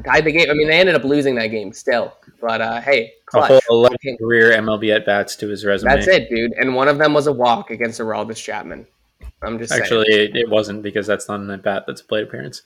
tied 0.05 0.23
the 0.25 0.31
game. 0.31 0.49
I 0.49 0.53
mean, 0.53 0.67
they 0.67 0.79
ended 0.79 0.95
up 0.95 1.03
losing 1.03 1.35
that 1.35 1.47
game 1.47 1.73
still, 1.73 2.13
but 2.39 2.61
uh, 2.61 2.79
hey, 2.79 3.11
A 3.27 3.31
clutch. 3.31 3.63
whole 3.67 3.85
11 3.85 4.17
career 4.19 4.51
MLB 4.51 4.95
at 4.95 5.05
bats 5.05 5.35
to 5.37 5.47
his 5.49 5.65
resume. 5.65 5.93
That's 5.93 6.07
it, 6.07 6.29
dude. 6.29 6.53
And 6.53 6.73
one 6.73 6.87
of 6.87 6.97
them 6.97 7.13
was 7.13 7.27
a 7.27 7.31
walk 7.33 7.71
against 7.71 7.99
Aroldis 7.99 8.41
Chapman. 8.41 8.87
I'm 9.41 9.57
just 9.59 9.73
Actually, 9.73 10.05
it, 10.13 10.35
it 10.35 10.49
wasn't 10.49 10.81
because 10.81 11.07
that's 11.07 11.27
not 11.27 11.41
an 11.41 11.49
at 11.49 11.61
bat. 11.63 11.83
That's 11.87 11.99
a 12.01 12.05
plate 12.05 12.23
appearance. 12.23 12.61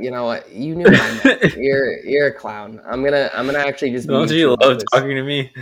You 0.00 0.10
know 0.10 0.24
what? 0.24 0.50
You 0.50 0.74
knew 0.74 0.84
what 0.84 1.00
I 1.00 1.20
meant. 1.24 1.54
You're 1.56 2.04
you're 2.04 2.26
a 2.28 2.32
clown. 2.34 2.80
I'm 2.84 3.04
gonna 3.04 3.30
I'm 3.34 3.46
gonna 3.46 3.58
actually 3.58 3.90
just. 3.90 4.08
Don't 4.08 4.30
you 4.30 4.50
love 4.50 4.74
this. 4.76 4.84
talking 4.92 5.14
to 5.16 5.22
me? 5.22 5.52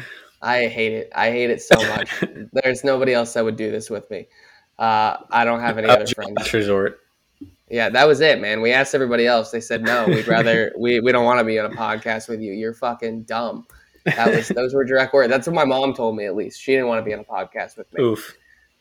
I 0.41 0.67
hate 0.67 0.93
it. 0.93 1.13
I 1.15 1.31
hate 1.31 1.51
it 1.51 1.63
so 1.63 1.77
much. 1.97 2.25
There's 2.53 2.85
nobody 2.85 3.13
else 3.13 3.33
that 3.35 3.45
would 3.45 3.57
do 3.57 3.71
this 3.71 3.91
with 3.91 4.11
me. 4.11 4.29
Uh, 4.79 5.17
I 5.31 5.45
don't 5.45 5.61
have 5.61 5.79
any 5.79 5.89
other 5.89 6.07
friends. 6.07 6.33
last 6.37 6.53
resort. 6.53 7.01
Yeah, 7.71 7.91
that 7.91 8.07
was 8.07 8.21
it, 8.21 8.41
man. 8.41 8.63
We 8.63 8.73
asked 8.73 8.95
everybody 8.95 9.27
else. 9.27 9.51
They 9.51 9.61
said 9.61 9.83
no. 9.83 10.07
We'd 10.07 10.29
rather 10.29 10.73
we, 10.79 11.01
we 11.01 11.13
don't 11.13 11.25
want 11.25 11.39
to 11.41 11.45
be 11.45 11.59
on 11.59 11.71
a 11.71 11.75
podcast 11.75 12.29
with 12.29 12.41
you. 12.41 12.53
You're 12.53 12.73
fucking 12.73 13.25
dumb. 13.25 13.67
That 14.05 14.35
was 14.35 14.49
those 14.55 14.75
were 14.75 14.85
direct 14.85 15.13
words. 15.13 15.31
That's 15.31 15.47
what 15.47 15.55
my 15.55 15.65
mom 15.65 15.93
told 15.95 16.17
me 16.17 16.25
at 16.27 16.35
least. 16.35 16.61
She 16.61 16.73
didn't 16.73 16.87
want 16.87 17.01
to 17.01 17.05
be 17.05 17.13
on 17.13 17.21
a 17.21 17.25
podcast 17.25 17.77
with 17.77 17.93
me. 17.93 18.03
Oof. 18.03 18.37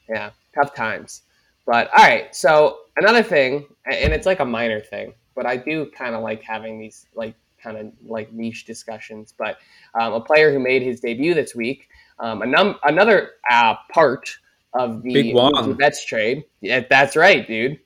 Yeah, 0.07 0.31
tough 0.55 0.73
times. 0.73 1.23
But 1.65 1.89
all 1.89 2.05
right, 2.05 2.33
so 2.33 2.77
another 2.95 3.23
thing, 3.23 3.65
and 3.85 4.13
it's 4.13 4.25
like 4.25 4.39
a 4.39 4.45
minor 4.45 4.79
thing, 4.79 5.13
but 5.37 5.45
I 5.45 5.55
do 5.55 5.85
kind 5.95 6.15
of 6.15 6.23
like 6.23 6.41
having 6.41 6.79
these 6.79 7.05
like 7.15 7.35
kind 7.63 7.77
of 7.77 7.93
like 8.05 8.33
niche 8.33 8.65
discussions. 8.65 9.33
But 9.37 9.59
um, 9.97 10.13
a 10.13 10.19
player 10.19 10.51
who 10.51 10.59
made 10.59 10.81
his 10.81 10.99
debut 10.99 11.33
this 11.35 11.55
week, 11.55 11.87
um, 12.19 12.41
a 12.41 12.45
num- 12.45 12.79
another 12.83 13.33
uh, 13.49 13.75
part 13.93 14.35
of 14.73 15.03
the 15.03 15.13
Big 15.13 15.35
Wong. 15.35 15.53
Mookie 15.53 16.05
trade. 16.05 16.43
Yeah, 16.61 16.83
that's 16.89 17.15
right, 17.15 17.47
dude. 17.47 17.79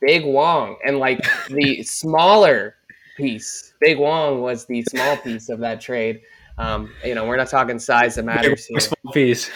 Big 0.00 0.26
Wong, 0.26 0.76
and 0.84 0.98
like 0.98 1.24
the 1.48 1.82
smaller 1.84 2.74
piece. 3.16 3.72
Big 3.80 3.98
Wong 3.98 4.42
was 4.42 4.66
the 4.66 4.82
small 4.90 5.16
piece 5.18 5.48
of 5.48 5.60
that 5.60 5.80
trade. 5.80 6.20
Um, 6.58 6.92
you 7.04 7.14
know, 7.14 7.24
we're 7.24 7.36
not 7.36 7.48
talking 7.48 7.78
size 7.78 8.16
that 8.16 8.24
matters 8.24 8.66
here. 8.66 8.80
Small 8.80 9.12
piece. 9.12 9.48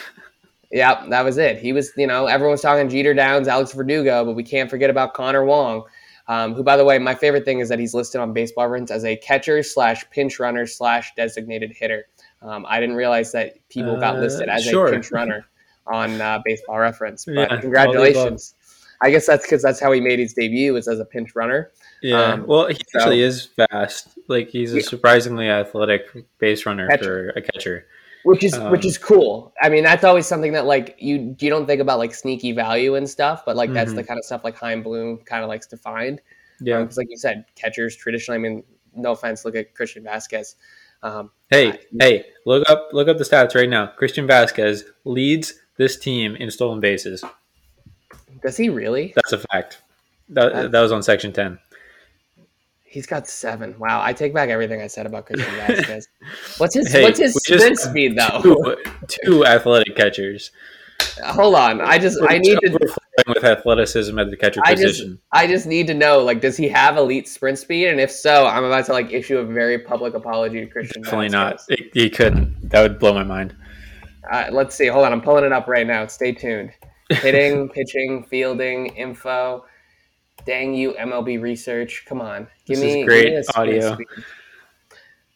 Yep, 0.73 1.09
that 1.09 1.25
was 1.25 1.37
it. 1.37 1.59
He 1.59 1.73
was, 1.73 1.91
you 1.97 2.07
know, 2.07 2.27
everyone's 2.27 2.61
talking 2.61 2.89
Jeter 2.89 3.13
Downs, 3.13 3.49
Alex 3.49 3.73
Verdugo, 3.73 4.25
but 4.25 4.35
we 4.35 4.45
can't 4.45 4.71
forget 4.71 4.89
about 4.89 5.15
Connor 5.15 5.45
Wong, 5.45 5.85
um, 6.31 6.55
who, 6.55 6.63
by 6.63 6.77
the 6.77 6.85
way, 6.85 6.97
my 6.99 7.15
favorite 7.15 7.45
thing 7.45 7.59
is 7.59 7.69
that 7.71 7.79
he's 7.81 7.93
listed 7.93 8.21
on 8.21 8.33
Baseball 8.33 8.69
Reference 8.69 8.91
as 8.93 9.05
a 9.05 9.17
catcher 9.17 9.63
slash 9.65 10.09
pinch 10.11 10.39
runner 10.39 10.65
slash 10.67 11.13
designated 11.17 11.73
hitter. 11.77 12.07
Um, 12.41 12.65
I 12.69 12.79
didn't 12.79 12.95
realize 12.95 13.33
that 13.33 13.57
people 13.69 13.99
got 13.99 14.17
Uh, 14.17 14.21
listed 14.21 14.49
as 14.49 14.65
sure. 14.65 14.87
a 14.87 14.93
pinch 14.93 15.11
runner 15.11 15.45
on 15.87 16.21
uh, 16.21 16.41
Baseball 16.45 16.79
Reference. 16.79 17.25
But 17.25 17.35
Yeah, 17.51 17.61
congratulations. 17.61 18.55
I 19.03 19.11
guess 19.11 19.27
that's 19.27 19.43
because 19.45 19.63
that's 19.63 19.81
how 19.81 19.91
he 19.93 20.01
made 20.01 20.19
his 20.19 20.35
debut 20.35 20.75
was 20.75 20.87
as 20.87 21.01
a 21.01 21.05
pinch 21.05 21.35
runner. 21.35 21.71
Yeah. 22.03 22.23
Um, 22.35 22.47
well, 22.47 22.69
he 22.69 22.75
so- 22.89 22.99
actually 23.01 23.23
is 23.23 23.47
fast. 23.47 24.09
Like 24.29 24.49
he's 24.51 24.73
a 24.75 24.83
surprisingly 24.83 25.49
athletic 25.49 26.07
base 26.39 26.65
runner 26.67 26.87
Catcher. 26.89 27.33
for 27.35 27.39
a 27.39 27.43
catcher. 27.43 27.87
Which 28.25 28.45
is 28.45 28.55
Um, 28.55 28.71
which 28.71 28.85
is 28.85 28.99
cool. 28.99 29.53
I 29.63 29.69
mean, 29.71 29.83
that's 29.85 30.05
always 30.05 30.27
something 30.27 30.53
that 30.53 30.67
like 30.67 30.95
you 30.99 31.35
you 31.39 31.49
don't 31.51 31.67
think 31.67 31.81
about 31.81 31.99
like 31.99 32.15
sneaky 32.15 32.53
value 32.53 32.95
and 32.95 33.09
stuff, 33.09 33.45
but 33.47 33.57
like 33.57 33.73
that's 33.73 33.93
Mhm. 33.93 33.97
the 33.97 34.05
kind 34.05 34.19
of 34.19 34.25
stuff 34.25 34.45
like 34.45 34.57
Chaim 34.57 34.83
Bloom 34.83 35.19
kind 35.19 35.43
of 35.43 35.49
likes 35.49 35.67
to 35.69 35.77
find. 35.77 36.21
Yeah. 36.63 36.81
because 36.83 36.99
like 36.99 37.07
you 37.09 37.17
said, 37.17 37.47
catchers 37.55 37.97
traditionally. 37.97 38.37
I 38.37 38.41
mean, 38.41 38.63
no 38.95 39.13
offense, 39.13 39.47
look 39.47 39.57
at 39.57 39.75
Christian 39.75 40.03
Vasquez. 40.05 40.57
Um, 41.03 41.31
Hey, 41.49 41.71
I- 41.73 41.79
hey, 41.99 42.25
look 42.45 42.69
up 42.69 42.91
look 42.93 43.09
up 43.09 43.17
the 43.17 43.25
stats 43.25 43.55
right 43.55 43.69
now. 43.69 43.87
Christian 43.87 44.27
Vasquez 44.27 44.85
leads 45.05 45.55
this 45.79 45.97
team 45.99 46.37
in 46.37 46.51
stolen 46.51 46.79
bases. 46.81 47.25
does 48.43 48.57
he 48.59 48.69
really? 48.69 49.13
That's 49.17 49.33
a 49.33 49.39
fact. 49.39 49.81
That, 50.29 50.53
That's- 50.53 50.73
that 50.73 50.81
was 50.81 50.93
on 50.93 51.03
section 51.03 51.33
10. 51.33 51.59
He's 52.91 53.07
got 53.07 53.29
seven. 53.29 53.79
Wow, 53.79 54.03
I 54.03 54.13
take 54.13 54.35
back 54.35 54.49
everything 54.49 54.83
I 54.83 54.89
said 54.89 55.07
about 55.07 55.27
Christian 55.27 55.55
Vasquez. 55.55 56.09
What's 56.59 56.75
his 56.75 56.91
Hey, 56.93 57.05
What's 57.05 57.21
his 57.21 57.35
just- 57.47 57.61
sprint 57.63 57.79
speed 57.79 58.19
though? 58.19 58.41
Two, 58.43 58.77
two 59.09 59.47
athletic 59.47 59.95
catchers. 59.97 60.51
Hold 61.25 61.55
on, 61.55 61.81
I 61.81 61.99
just 61.99 62.19
I 62.29 62.39
need 62.39 62.59
to 62.61 62.79
with 63.27 63.45
athleticism 63.45 64.19
at 64.19 64.29
the 64.31 64.37
catcher 64.37 64.61
I 64.65 64.75
just 64.75 64.85
position. 64.99 65.19
I 65.33 65.47
just 65.47 65.67
need 65.67 65.87
to 65.87 65.95
know 65.95 66.19
like 66.19 66.41
does 66.41 66.57
he 66.57 66.69
have 66.69 66.97
elite 66.97 67.29
sprint 67.29 67.59
speed? 67.59 67.89
And 67.89 68.01
if 68.01 68.11
so, 68.11 68.47
I'm 68.47 68.65
about 68.65 68.87
to 68.87 68.93
like 68.93 69.13
issue 69.13 69.39
a 69.39 69.45
very 69.45 69.79
public 69.79 70.15
apology 70.15 70.61
to 70.61 70.67
Christian. 70.67 71.03
Definitely 71.03 71.29
not. 71.29 71.55
Vasquez. 71.59 71.79
It- 71.79 71.91
he 71.95 72.11
couldn't. 72.11 72.69
That 72.71 72.83
would 72.83 72.99
blow 72.99 73.15
my 73.15 73.23
mind. 73.25 73.55
Uh, 74.31 74.47
let's 74.51 74.75
see. 74.75 74.87
Hold 74.89 75.07
on. 75.07 75.13
I'm 75.13 75.21
pulling 75.23 75.45
it 75.45 75.53
up 75.53 75.69
right 75.69 75.87
now. 75.87 76.07
Stay 76.07 76.33
tuned. 76.33 76.71
Hitting, 77.11 77.69
pitching, 77.75 78.25
fielding, 78.29 78.89
info. 78.89 79.65
Dang 80.45 80.75
you, 80.75 80.93
MLB 80.95 81.41
research. 81.41 82.05
Come 82.07 82.21
on. 82.21 82.47
Give 82.67 82.79
This 82.79 82.87
is 82.89 82.95
me 82.95 83.05
great 83.05 83.25
give 83.27 83.35
me 83.35 83.45
audio. 83.55 83.95
speed. 83.95 84.07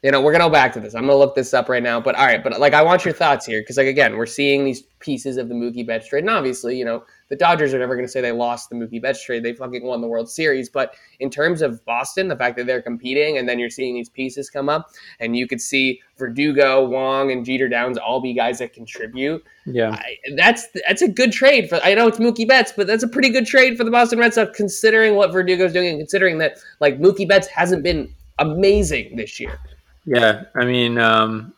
You 0.02 0.10
know, 0.10 0.20
we're 0.20 0.32
gonna 0.32 0.44
go 0.44 0.50
back 0.50 0.72
to 0.74 0.80
this. 0.80 0.94
I'm 0.94 1.02
gonna 1.06 1.16
look 1.16 1.34
this 1.34 1.54
up 1.54 1.68
right 1.70 1.82
now. 1.82 1.98
But 1.98 2.14
all 2.16 2.26
right, 2.26 2.42
but 2.44 2.60
like 2.60 2.74
I 2.74 2.82
want 2.82 3.04
your 3.06 3.14
thoughts 3.14 3.46
here 3.46 3.62
because 3.62 3.78
like 3.78 3.86
again, 3.86 4.16
we're 4.16 4.26
seeing 4.26 4.64
these 4.64 4.82
pieces 5.00 5.38
of 5.38 5.48
the 5.48 5.54
Mookie 5.54 5.86
Betts 5.86 6.08
trade, 6.08 6.24
and 6.24 6.30
obviously, 6.30 6.76
you 6.76 6.84
know, 6.84 7.04
the 7.28 7.36
Dodgers 7.36 7.72
are 7.72 7.78
never 7.78 7.94
going 7.94 8.06
to 8.06 8.10
say 8.10 8.20
they 8.20 8.32
lost 8.32 8.70
the 8.70 8.76
Mookie 8.76 9.00
Betts 9.00 9.24
trade. 9.24 9.42
They 9.42 9.54
fucking 9.54 9.84
won 9.84 10.00
the 10.00 10.06
World 10.06 10.30
Series. 10.30 10.68
But 10.68 10.94
in 11.20 11.30
terms 11.30 11.62
of 11.62 11.84
Boston, 11.84 12.28
the 12.28 12.36
fact 12.36 12.56
that 12.56 12.66
they're 12.66 12.82
competing 12.82 13.38
and 13.38 13.48
then 13.48 13.58
you're 13.58 13.70
seeing 13.70 13.94
these 13.94 14.08
pieces 14.08 14.50
come 14.50 14.68
up, 14.68 14.90
and 15.20 15.36
you 15.36 15.46
could 15.46 15.60
see 15.60 16.00
Verdugo, 16.18 16.84
Wong, 16.84 17.30
and 17.32 17.44
Jeter 17.44 17.68
Downs 17.68 17.98
all 17.98 18.20
be 18.20 18.34
guys 18.34 18.58
that 18.58 18.72
contribute. 18.72 19.44
Yeah, 19.66 19.90
I, 19.90 20.16
that's 20.36 20.68
that's 20.86 21.02
a 21.02 21.08
good 21.08 21.32
trade 21.32 21.68
for. 21.68 21.76
I 21.82 21.94
know 21.94 22.06
it's 22.06 22.18
Mookie 22.18 22.46
Betts, 22.46 22.72
but 22.76 22.86
that's 22.86 23.02
a 23.02 23.08
pretty 23.08 23.30
good 23.30 23.46
trade 23.46 23.76
for 23.76 23.84
the 23.84 23.90
Boston 23.90 24.18
Red 24.18 24.34
Sox, 24.34 24.56
considering 24.56 25.14
what 25.14 25.30
Verdugo's 25.30 25.72
doing 25.72 25.88
and 25.88 25.98
considering 25.98 26.38
that 26.38 26.58
like 26.80 26.98
Mookie 26.98 27.26
Betts 27.26 27.48
hasn't 27.48 27.82
been 27.82 28.12
amazing 28.38 29.16
this 29.16 29.40
year. 29.40 29.58
Yeah, 30.04 30.44
I 30.54 30.66
mean, 30.66 30.98
um, 30.98 31.54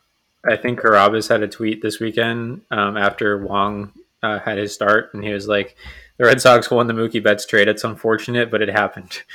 I 0.49 0.55
think 0.55 0.79
Carabas 0.79 1.27
had 1.27 1.43
a 1.43 1.47
tweet 1.47 1.81
this 1.81 1.99
weekend 1.99 2.61
um, 2.71 2.95
after 2.95 3.37
Wong 3.37 3.91
uh, 4.23 4.39
had 4.39 4.57
his 4.57 4.73
start, 4.73 5.13
and 5.13 5.23
he 5.23 5.31
was 5.31 5.47
like, 5.47 5.75
"The 6.17 6.25
Red 6.25 6.41
Sox 6.41 6.69
won 6.69 6.87
the 6.87 6.93
Mookie 6.93 7.23
Betts 7.23 7.45
trade. 7.45 7.67
It's 7.67 7.83
unfortunate, 7.83 8.51
but 8.51 8.61
it 8.61 8.69
happened." 8.69 9.23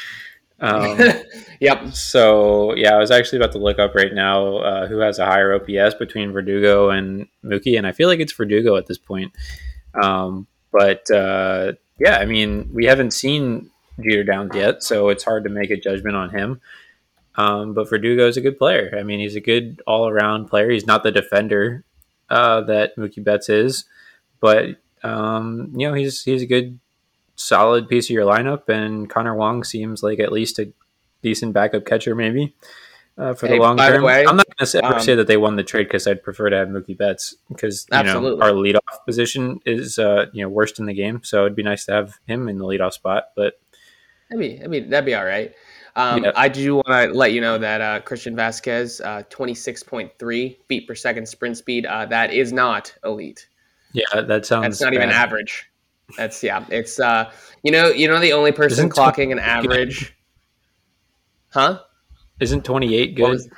Um, 0.63 0.97
yep. 1.61 1.89
So 1.89 2.73
yeah, 2.77 2.95
I 2.95 2.99
was 2.99 3.11
actually 3.11 3.39
about 3.39 3.51
to 3.53 3.59
look 3.59 3.81
up 3.81 3.97
right 3.97 4.15
now 4.15 4.59
uh, 4.59 4.87
who 4.87 4.99
has 4.99 5.19
a 5.19 5.27
higher 5.27 5.53
OPS 5.53 5.97
between 5.97 6.31
Verdugo 6.31 6.89
and 6.91 7.27
Mookie, 7.45 7.77
and 7.77 7.85
I 7.85 7.91
feel 7.91 8.07
like 8.07 8.21
it's 8.21 8.33
Verdugo 8.33 8.77
at 8.77 8.87
this 8.87 8.97
point. 8.97 9.33
Um, 10.01 10.47
but 10.71 11.11
uh, 11.11 11.73
yeah, 11.99 12.19
I 12.19 12.27
mean, 12.27 12.71
we 12.73 12.87
haven't 12.87 13.11
seen 13.11 13.71
Jeter 14.01 14.25
Downs 14.25 14.55
yet, 14.55 14.83
so 14.83 15.09
it's 15.09 15.25
hard 15.25 15.45
to 15.45 15.51
make 15.51 15.71
a 15.71 15.77
judgment 15.77 16.15
on 16.17 16.31
him. 16.31 16.61
Um, 17.35 17.75
but 17.75 17.89
Verdugo 17.89 18.29
is 18.29 18.37
a 18.37 18.41
good 18.41 18.59
player. 18.59 18.95
I 18.99 19.03
mean, 19.03 19.21
he's 19.21 19.37
a 19.37 19.41
good 19.41 19.83
all 19.87 20.09
around 20.09 20.47
player. 20.47 20.71
He's 20.71 20.87
not 20.87 21.03
the 21.03 21.11
defender 21.11 21.85
uh, 22.31 22.63
that 22.63 22.97
Mookie 22.97 23.25
Betts 23.25 23.49
is, 23.49 23.85
but 24.43 24.77
um, 25.03 25.73
you 25.75 25.89
know 25.89 25.95
he's 25.95 26.23
he's 26.23 26.43
a 26.43 26.47
good 26.47 26.79
solid 27.37 27.89
piece 27.89 28.07
of 28.07 28.11
your 28.11 28.27
lineup. 28.27 28.69
And 28.69 29.09
Connor 29.09 29.35
Wong 29.35 29.65
seems 29.65 30.03
like 30.03 30.21
at 30.21 30.33
least 30.33 30.59
a 30.59 30.71
decent 31.23 31.55
backup 31.55 31.87
catcher, 31.87 32.15
maybe. 32.15 32.55
Uh, 33.17 33.35
for 33.35 33.47
Hey, 33.47 33.55
the 33.55 33.61
long 33.61 33.77
by 33.77 33.91
the 33.91 33.97
term, 33.97 34.05
way, 34.05 34.25
I'm 34.27 34.37
not 34.37 34.47
going 34.57 34.67
to 34.67 34.85
ever 34.85 34.95
um, 34.95 35.01
say 35.01 35.15
that 35.15 35.27
they 35.27 35.37
won 35.37 35.57
the 35.57 35.63
trade 35.63 35.85
because 35.85 36.07
I'd 36.07 36.23
prefer 36.23 36.51
to 36.51 36.57
have 36.57 36.69
Mookie 36.69 36.97
Betts 36.97 37.35
because 37.49 37.87
you 37.93 38.03
know 38.03 38.41
our 38.41 38.53
leadoff 38.53 39.05
position 39.07 39.61
is 39.65 39.99
uh, 39.99 40.27
you 40.33 40.43
know 40.43 40.49
worst 40.49 40.79
in 40.79 40.87
the 40.87 40.95
game, 40.95 41.21
so 41.23 41.43
it'd 41.43 41.57
be 41.57 41.63
nice 41.63 41.85
to 41.87 41.93
have 41.93 42.19
him 42.27 42.49
in 42.49 42.59
the 42.59 42.65
leadoff 42.65 42.95
spot. 42.95 43.25
But 43.37 43.61
I 44.31 44.35
mean, 44.35 44.63
I 44.65 44.67
mean 44.67 44.91
that'd 44.91 45.05
be 45.07 45.15
all 45.15 45.25
right. 45.25 45.55
Um, 45.95 46.25
Yeah. 46.25 46.33
I 46.35 46.49
do 46.49 46.77
want 46.77 46.89
to 46.89 47.17
let 47.17 47.33
you 47.33 47.43
know 47.43 47.59
that 47.59 47.81
uh, 47.83 48.01
Christian 48.01 48.35
Vasquez, 48.35 49.03
uh, 49.03 49.25
twenty 49.29 49.55
six 49.55 49.83
point 49.83 50.11
three 50.19 50.59
feet 50.67 50.89
per 50.89 50.95
second 50.95 51.29
sprint 51.29 51.59
speed. 51.59 51.85
Uh, 51.85 52.07
that 52.07 52.33
is 52.33 52.51
not 52.51 52.95
elite. 53.05 53.47
Yeah, 53.93 54.23
that 54.23 54.47
sounds 54.47 54.65
That's 54.65 54.81
not 54.81 54.95
even 54.95 55.11
average. 55.11 55.71
That's 56.17 56.43
yeah. 56.43 56.65
It's 56.69 56.99
uh, 57.01 57.31
you 57.63 57.71
know, 57.73 57.89
you 57.89 58.09
know, 58.09 58.19
the 58.19 58.33
only 58.33 58.53
person 58.53 58.87
Isn't 58.87 58.93
clocking 58.93 59.33
an 59.33 59.39
28 59.39 59.41
average, 59.41 60.17
huh? 61.51 61.81
Isn't 62.41 62.65
28 62.65 63.15
good? 63.15 63.23
was- 63.23 63.49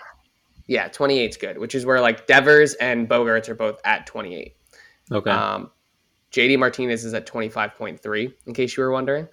yeah, 0.67 0.89
28's 0.89 1.37
good, 1.37 1.59
which 1.59 1.75
is 1.75 1.85
where 1.85 2.01
like 2.01 2.27
Devers 2.27 2.75
and 2.75 3.09
Bogaerts 3.09 3.49
are 3.49 3.55
both 3.55 3.81
at 3.85 4.07
28. 4.07 4.57
okay. 5.13 5.31
Um, 5.31 5.71
JD 6.33 6.59
Martinez 6.59 7.05
is 7.05 7.15
at 7.15 7.27
25.3, 7.27 8.35
in 8.47 8.55
case 8.55 8.77
you 8.77 8.83
were 8.83 8.91
wondering. 8.91 9.29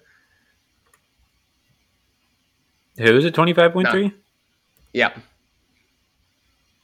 Who 2.98 3.16
is 3.16 3.24
it? 3.24 3.34
25.3? 3.34 4.12
Yep. 4.92 5.18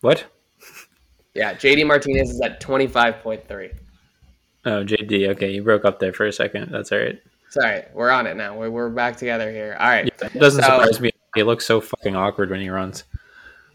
What? 0.01 0.27
Yeah, 1.35 1.55
JD 1.55 1.87
Martinez 1.87 2.31
is 2.31 2.41
at 2.41 2.61
25.3. 2.61 3.79
Oh, 4.69 4.85
JD. 4.85 5.29
Okay, 5.31 5.51
you 5.53 5.63
broke 5.63 5.87
up 5.87 5.99
there 5.99 6.13
for 6.13 6.27
a 6.27 6.33
second. 6.33 6.71
That's 6.71 6.93
all 6.93 6.99
right. 6.99 7.19
Sorry, 7.49 7.85
we're 7.95 8.11
on 8.11 8.27
it 8.27 8.37
now. 8.37 8.55
We're, 8.55 8.69
we're 8.71 8.91
back 8.91 9.17
together 9.17 9.51
here. 9.51 9.75
All 9.81 9.89
right. 9.89 10.05
Yeah, 10.21 10.27
it 10.27 10.39
doesn't 10.39 10.63
So- 10.63 10.69
surprise 10.69 11.01
me. 11.01 11.11
He 11.35 11.43
looks 11.43 11.65
so 11.65 11.81
fucking 11.81 12.15
awkward 12.15 12.51
when 12.51 12.61
he 12.61 12.69
runs. 12.69 13.05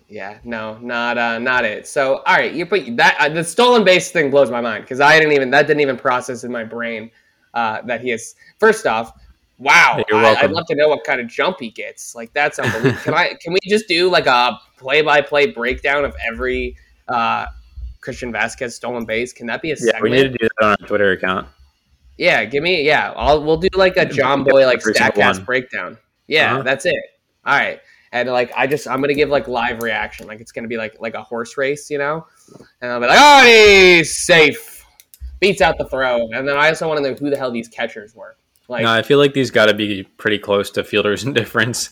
Yeah, 0.09 0.37
no, 0.43 0.77
not 0.79 1.17
uh, 1.17 1.39
not 1.39 1.65
it. 1.65 1.87
So, 1.87 2.17
all 2.17 2.35
right, 2.35 2.53
you 2.53 2.65
put 2.67 2.97
that 2.97 3.15
uh, 3.19 3.29
the 3.29 3.43
stolen 3.43 3.83
base 3.83 4.11
thing 4.11 4.29
blows 4.29 4.51
my 4.51 4.61
mind 4.61 4.83
because 4.83 4.99
I 4.99 5.17
didn't 5.17 5.31
even 5.33 5.49
that 5.51 5.65
didn't 5.65 5.81
even 5.81 5.97
process 5.97 6.43
in 6.43 6.51
my 6.51 6.63
brain 6.63 7.09
uh, 7.55 7.81
that 7.83 8.01
he 8.01 8.11
is. 8.11 8.35
First 8.59 8.85
off, 8.85 9.13
wow, 9.57 9.95
Hey, 9.97 10.03
you're 10.09 10.23
I, 10.23 10.35
I'd 10.35 10.51
love 10.51 10.67
to 10.67 10.75
know 10.75 10.89
what 10.89 11.03
kind 11.03 11.19
of 11.19 11.27
jump 11.27 11.57
he 11.59 11.69
gets. 11.71 12.13
Like 12.15 12.31
that's 12.33 12.59
unbelievable. 12.59 13.01
can 13.01 13.13
I? 13.15 13.33
Can 13.41 13.53
we 13.53 13.59
just 13.67 13.87
do 13.87 14.09
like 14.09 14.27
a 14.27 14.59
play-by-play 14.77 15.47
breakdown 15.51 16.05
of 16.05 16.15
every 16.31 16.75
uh, 17.07 17.45
Christian 18.03 18.31
Vasquez 18.33 18.75
stolen 18.75 19.05
base? 19.05 19.31
Can 19.31 19.47
that 19.47 19.61
be 19.61 19.71
a 19.71 19.75
Yeah, 19.79 19.99
we 20.01 20.09
need 20.09 20.23
to 20.23 20.29
do 20.29 20.37
that 20.59 20.65
on 20.65 20.71
our 20.71 20.87
Twitter 20.87 21.11
account. 21.13 21.47
Yeah, 22.17 22.43
give 22.43 22.61
me 22.61 22.83
yeah. 22.85 23.13
I'll 23.15 23.41
we'll 23.41 23.57
do 23.57 23.69
like 23.75 23.95
a 23.97 24.05
John 24.05 24.43
Boy 24.43 24.65
like 24.65 24.79
Statcast 24.79 25.45
breakdown. 25.45 25.97
Yeah, 26.27 26.55
Uh-huh. 26.55 26.63
that's 26.63 26.85
it. 26.85 26.95
All 27.45 27.55
right. 27.55 27.79
And 28.11 28.29
like 28.29 28.51
I 28.55 28.67
just 28.67 28.87
I'm 28.87 28.99
gonna 29.01 29.13
give 29.13 29.29
like 29.29 29.47
live 29.47 29.81
reaction. 29.81 30.27
Like 30.27 30.41
it's 30.41 30.51
gonna 30.51 30.67
be 30.67 30.77
like 30.77 30.97
like 30.99 31.15
a 31.15 31.23
horse 31.23 31.57
race, 31.57 31.89
you 31.89 31.97
know? 31.97 32.27
And 32.81 32.91
I'll 32.91 32.99
be 32.99 33.07
like, 33.07 33.17
oh 33.19 33.45
he's 33.45 34.15
safe. 34.17 34.85
Beats 35.39 35.61
out 35.61 35.77
the 35.77 35.85
throw. 35.85 36.27
And 36.33 36.47
then 36.47 36.57
I 36.57 36.67
also 36.67 36.87
want 36.87 37.01
to 37.03 37.09
know 37.09 37.15
who 37.15 37.29
the 37.29 37.37
hell 37.37 37.51
these 37.51 37.67
catchers 37.69 38.13
were. 38.13 38.35
Like 38.67 38.83
no, 38.83 38.91
I 38.91 39.01
feel 39.01 39.17
like 39.17 39.33
these 39.33 39.49
got 39.49 39.65
to 39.67 39.73
be 39.73 40.03
pretty 40.03 40.37
close 40.39 40.69
to 40.71 40.83
fielders 40.83 41.23
in 41.25 41.33
difference. 41.33 41.89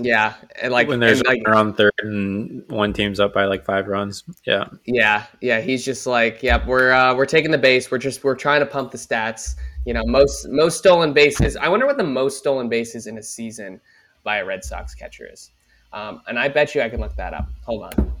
Yeah. 0.00 0.34
And 0.60 0.72
like 0.72 0.88
when 0.88 1.00
there's 1.00 1.22
like 1.24 1.40
on 1.48 1.74
third 1.74 1.92
and 1.98 2.68
one 2.70 2.92
team's 2.92 3.20
up 3.20 3.32
by 3.32 3.44
like 3.44 3.64
five 3.64 3.88
runs. 3.88 4.24
Yeah. 4.44 4.68
Yeah, 4.86 5.26
yeah, 5.40 5.60
he's 5.60 5.84
just 5.84 6.06
like, 6.06 6.42
yep, 6.42 6.66
we're 6.66 6.92
uh, 6.92 7.14
we're 7.14 7.26
taking 7.26 7.50
the 7.50 7.58
base. 7.58 7.90
We're 7.90 7.98
just 7.98 8.24
we're 8.24 8.34
trying 8.34 8.60
to 8.60 8.66
pump 8.66 8.90
the 8.90 8.98
stats. 8.98 9.56
You 9.84 9.94
know, 9.94 10.02
most 10.06 10.48
most 10.48 10.78
stolen 10.78 11.12
bases. 11.12 11.56
I 11.56 11.68
wonder 11.68 11.86
what 11.86 11.96
the 11.96 12.04
most 12.04 12.38
stolen 12.38 12.68
bases 12.68 13.06
in 13.06 13.18
a 13.18 13.22
season 13.22 13.80
by 14.24 14.38
a 14.38 14.44
Red 14.44 14.64
Sox 14.64 14.94
catcher 14.94 15.28
is. 15.30 15.50
Um, 15.92 16.22
and 16.28 16.38
I 16.38 16.48
bet 16.48 16.74
you 16.74 16.82
I 16.82 16.88
can 16.88 17.00
look 17.00 17.16
that 17.16 17.32
up. 17.32 17.48
Hold 17.64 17.84
on. 17.84 18.12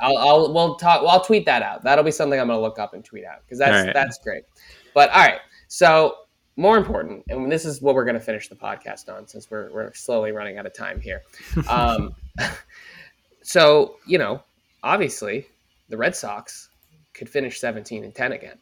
I'll, 0.00 0.16
I'll 0.16 0.52
we'll 0.52 0.76
talk. 0.76 1.02
Well, 1.02 1.10
I'll 1.10 1.24
tweet 1.24 1.44
that 1.46 1.62
out. 1.62 1.82
That'll 1.82 2.04
be 2.04 2.10
something 2.10 2.38
I'm 2.40 2.46
going 2.46 2.58
to 2.58 2.62
look 2.62 2.78
up 2.78 2.94
and 2.94 3.04
tweet 3.04 3.24
out 3.24 3.40
because 3.44 3.58
that's 3.58 3.86
right. 3.86 3.94
that's 3.94 4.18
great. 4.18 4.44
But 4.94 5.10
all 5.10 5.20
right, 5.20 5.40
so 5.68 6.16
more 6.56 6.76
important, 6.76 7.24
and 7.28 7.50
this 7.50 7.64
is 7.64 7.80
what 7.80 7.94
we're 7.94 8.04
going 8.04 8.14
to 8.18 8.20
finish 8.20 8.48
the 8.48 8.54
podcast 8.54 9.08
on 9.08 9.26
since 9.26 9.50
we're 9.50 9.70
we're 9.72 9.92
slowly 9.94 10.32
running 10.32 10.58
out 10.58 10.66
of 10.66 10.74
time 10.74 11.00
here. 11.00 11.22
Um, 11.68 12.14
so 13.42 13.96
you 14.06 14.18
know, 14.18 14.42
obviously, 14.82 15.46
the 15.88 15.96
Red 15.96 16.14
Sox 16.14 16.68
could 17.14 17.28
finish 17.28 17.60
17 17.60 18.04
and 18.04 18.14
10 18.14 18.32
again. 18.32 18.58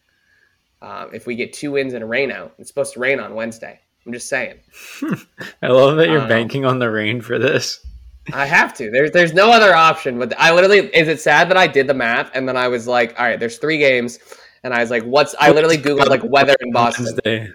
Um, 0.83 1.11
if 1.13 1.27
we 1.27 1.37
get 1.37 1.53
two 1.53 1.73
wins 1.73 1.93
and 1.95 2.03
a 2.03 2.07
rain 2.07 2.33
out, 2.33 2.55
it's 2.59 2.69
supposed 2.69 2.95
to 2.95 3.01
rain 3.01 3.21
on 3.21 3.35
Wednesday. 3.35 3.79
I'm 4.07 4.13
just 4.13 4.29
saying. 4.29 4.59
I 5.63 5.69
love 5.69 5.97
that 5.99 6.09
you're 6.09 6.23
Um, 6.23 6.29
banking 6.29 6.65
on 6.65 6.79
the 6.79 6.91
rain 6.91 7.21
for 7.21 7.39
this. 7.39 7.85
I 8.33 8.47
have 8.47 8.75
to. 8.75 8.91
There's 8.91 9.11
there's 9.11 9.35
no 9.35 9.51
other 9.51 9.75
option. 9.75 10.19
But 10.19 10.35
I 10.39 10.53
literally 10.55 10.79
is 10.95 11.09
it 11.09 11.21
sad 11.21 11.51
that 11.51 11.57
I 11.57 11.67
did 11.67 11.87
the 11.87 11.95
math 11.95 12.31
and 12.35 12.49
then 12.49 12.57
I 12.57 12.69
was 12.69 12.87
like, 12.87 13.19
all 13.19 13.27
right, 13.27 13.39
there's 13.39 13.59
three 13.59 13.79
games, 13.79 14.19
and 14.63 14.75
I 14.75 14.81
was 14.81 14.91
like, 14.91 15.05
what's? 15.05 15.35
I 15.39 15.51
literally 15.51 15.79
googled 15.79 16.09
like 16.09 16.23
weather 16.25 16.55
in 16.61 16.73
Boston. 16.73 17.07
Wednesday. 17.07 17.49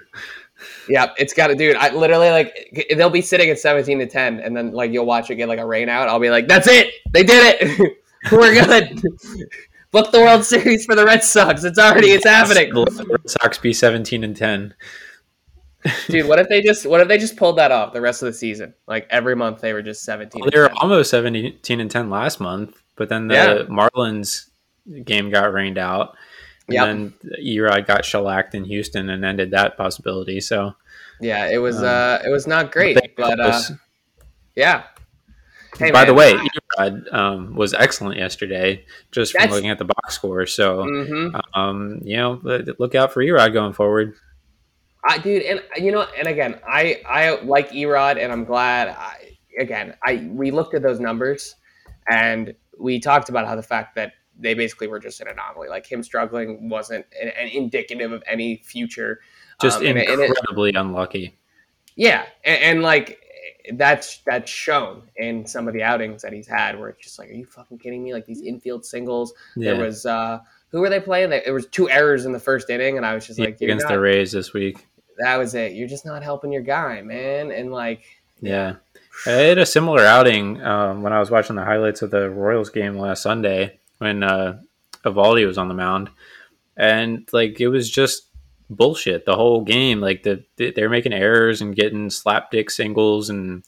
Yeah, 0.88 1.12
it's 1.18 1.34
got 1.34 1.48
to, 1.48 1.56
dude. 1.56 1.76
I 1.76 1.94
literally 1.94 2.30
like 2.30 2.86
they'll 2.96 3.10
be 3.10 3.22
sitting 3.22 3.50
at 3.50 3.60
17 3.60 4.00
to 4.00 4.08
10, 4.08 4.40
and 4.40 4.56
then 4.56 4.72
like 4.72 4.92
you'll 4.92 5.06
watch 5.06 5.30
it 5.30 5.36
get 5.36 5.48
like 5.48 5.60
a 5.60 5.66
rain 5.66 5.90
out. 5.90 6.08
I'll 6.08 6.20
be 6.20 6.30
like, 6.30 6.48
that's 6.48 6.68
it. 6.68 6.94
They 7.12 7.24
did 7.24 7.58
it. 7.60 7.98
We're 8.32 8.54
good. 8.54 9.02
Book 9.92 10.12
the 10.12 10.20
World 10.20 10.44
Series 10.44 10.86
for 10.86 10.96
the 10.96 11.06
Red 11.06 11.24
Sox. 11.24 11.64
It's 11.64 11.80
already 11.80 12.08
it's 12.08 12.26
happening. 12.26 12.74
Let 12.74 12.94
the 12.96 13.06
Red 13.06 13.30
Sox 13.30 13.58
be 13.58 13.72
17 13.72 14.24
and 14.24 14.36
10. 14.36 14.74
Dude, 16.08 16.28
what 16.28 16.40
if 16.40 16.50
they 16.50 16.62
just 16.62 16.86
what 16.86 17.00
if 17.00 17.08
they 17.08 17.18
just 17.18 17.38
pulled 17.38 17.58
that 17.60 17.72
off 17.72 17.94
the 17.94 18.02
rest 18.02 18.22
of 18.22 18.26
the 18.28 18.34
season? 18.34 18.74
Like 18.88 19.08
every 19.10 19.36
month 19.36 19.62
they 19.62 19.72
were 19.72 19.82
just 19.82 20.04
17. 20.04 20.42
Well, 20.42 20.50
they 20.52 20.60
were 20.60 20.72
almost 20.82 21.12
17 21.12 21.80
and 21.80 21.92
10 21.92 22.10
last 22.10 22.40
month, 22.40 22.82
but 22.96 23.08
then 23.08 23.28
the 23.28 23.36
Yeah. 23.36 23.58
Marlins 23.70 24.50
game 25.04 25.30
got 25.30 25.54
rained 25.54 25.78
out. 25.78 26.18
And 26.68 26.74
Yep. 26.74 26.86
then 26.88 27.14
Erod 27.44 27.86
got 27.86 28.06
shellacked 28.06 28.56
in 28.56 28.66
Houston 28.66 29.10
and 29.10 29.24
ended 29.24 29.52
that 29.52 29.78
possibility. 29.78 30.42
So, 30.42 30.76
Yeah, 31.22 31.48
it 31.48 31.58
was 31.60 31.78
Um, 31.78 31.86
uh 31.86 32.20
it 32.26 32.30
was 32.30 32.48
not 32.48 32.72
great, 32.72 32.98
but 33.16 33.40
uh 33.40 33.62
yeah. 34.56 34.84
Hey, 35.78 35.92
by 35.92 36.06
the 36.06 36.14
way, 36.14 36.34
Erod 36.78 37.14
um, 37.14 37.54
was 37.56 37.74
excellent 37.74 38.18
yesterday, 38.18 38.86
just 39.12 39.34
from 39.34 39.40
That's- 39.42 39.54
looking 39.56 39.70
at 39.70 39.78
the 39.78 39.84
box 39.86 40.16
score. 40.16 40.46
So, 40.46 40.86
Mhm. 40.86 41.38
um, 41.54 42.00
you 42.04 42.16
know, 42.16 42.40
look 42.80 42.96
out 42.96 43.12
for 43.14 43.22
Erod 43.22 43.52
going 43.52 43.74
forward. 43.74 44.14
I 45.08 45.18
dude, 45.20 45.44
and 45.44 45.62
you 45.78 45.92
know, 45.92 46.08
and 46.18 46.28
again, 46.28 46.60
I 46.68 47.02
I 47.06 47.36
like 47.44 47.72
Erod, 47.72 48.18
and 48.18 48.32
I'm 48.32 48.44
glad. 48.46 48.88
I, 48.88 49.38
again, 49.60 49.94
I 50.04 50.28
we 50.32 50.50
looked 50.52 50.74
at 50.74 50.82
those 50.82 51.00
numbers, 51.02 51.56
and 52.10 52.56
we 52.80 53.00
talked 53.00 53.30
about 53.30 53.46
how 53.46 53.56
the 53.56 53.62
fact 53.64 53.96
that 53.96 54.14
they 54.40 54.54
basically 54.54 54.88
were 54.88 55.00
just 55.00 55.22
an 55.22 55.28
anomaly. 55.28 55.70
Like 55.70 55.86
him 55.90 56.04
struggling 56.04 56.70
wasn't 56.70 57.06
an, 57.22 57.30
an 57.30 57.48
indicative 57.50 58.12
of 58.12 58.24
any 58.28 58.58
future. 58.66 59.20
Just 59.62 59.80
Um, 59.80 59.86
it- 59.86 59.90
and 60.10 60.22
it- 60.22 60.30
incredibly 60.30 60.74
unlucky. 60.74 61.38
Yeah, 61.96 62.26
and, 62.44 62.62
and 62.64 62.82
like 62.84 63.20
that's 63.74 64.20
that's 64.26 64.52
shown 64.52 65.04
in 65.16 65.46
some 65.48 65.68
of 65.68 65.74
the 65.74 65.82
outings 65.84 66.22
that 66.24 66.34
he's 66.34 66.48
had, 66.48 66.78
where 66.80 66.90
it's 66.90 67.04
just 67.04 67.18
like, 67.18 67.30
are 67.30 67.34
you 67.34 67.46
fucking 67.46 67.80
kidding 67.80 68.04
me? 68.04 68.14
Like 68.14 68.26
these 68.26 68.42
infield 68.42 68.86
singles. 68.86 69.34
Yeah. 69.56 69.72
There 69.74 69.86
was 69.86 70.06
uh 70.06 70.40
who 70.72 70.82
were 70.82 70.90
they 70.90 71.00
playing? 71.00 71.30
There 71.30 71.54
was 71.54 71.68
two 71.68 71.90
errors 71.90 72.26
in 72.26 72.34
the 72.34 72.40
first 72.40 72.70
inning, 72.70 72.98
and 72.98 73.06
I 73.06 73.16
was 73.16 73.26
just 73.26 73.40
like, 73.40 73.62
against 73.62 73.86
not- 73.86 73.94
the 73.94 74.00
Rays 74.00 74.34
this 74.34 74.52
week. 74.54 74.86
that 75.20 75.38
was 75.38 75.56
it. 75.56 75.72
You're 75.72 75.88
just 75.88 76.06
not 76.06 76.22
helping 76.22 76.52
your 76.52 76.64
guy, 76.64 77.02
man. 77.02 77.50
And 77.52 77.72
like, 77.72 78.04
Yeah. 78.42 78.76
I 79.26 79.30
had 79.32 79.58
a 79.58 79.66
similar 79.66 80.02
outing 80.02 80.62
um, 80.62 81.02
when 81.02 81.14
I 81.14 81.20
was 81.22 81.32
watching 81.32 81.56
the 81.56 81.64
highlights 81.64 82.02
of 82.02 82.12
the 82.12 82.30
Royals 82.30 82.70
game 82.70 82.98
last 82.98 83.22
Sunday 83.24 83.80
when 84.00 84.24
uh, 84.24 84.62
Eovaldi 85.04 85.46
was 85.46 85.58
on 85.58 85.68
the 85.68 85.74
mound, 85.74 86.10
and 86.78 87.28
like 87.32 87.60
it 87.60 87.70
was 87.70 87.90
just 87.90 88.24
bullshit 88.70 89.26
the 89.26 89.36
whole 89.36 89.64
game. 89.64 90.02
Like 90.02 90.24
the 90.24 90.44
they're 90.58 90.90
making 90.90 91.14
errors 91.14 91.62
and 91.62 91.76
getting 91.76 92.10
slapdick 92.10 92.72
singles, 92.72 93.30
and 93.30 93.64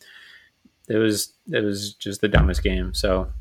it 0.87 0.97
was 0.97 1.33
it 1.51 1.63
was 1.63 1.93
just 1.93 2.21
the 2.21 2.27
dumbest 2.27 2.63
game. 2.63 2.93
So 2.93 3.31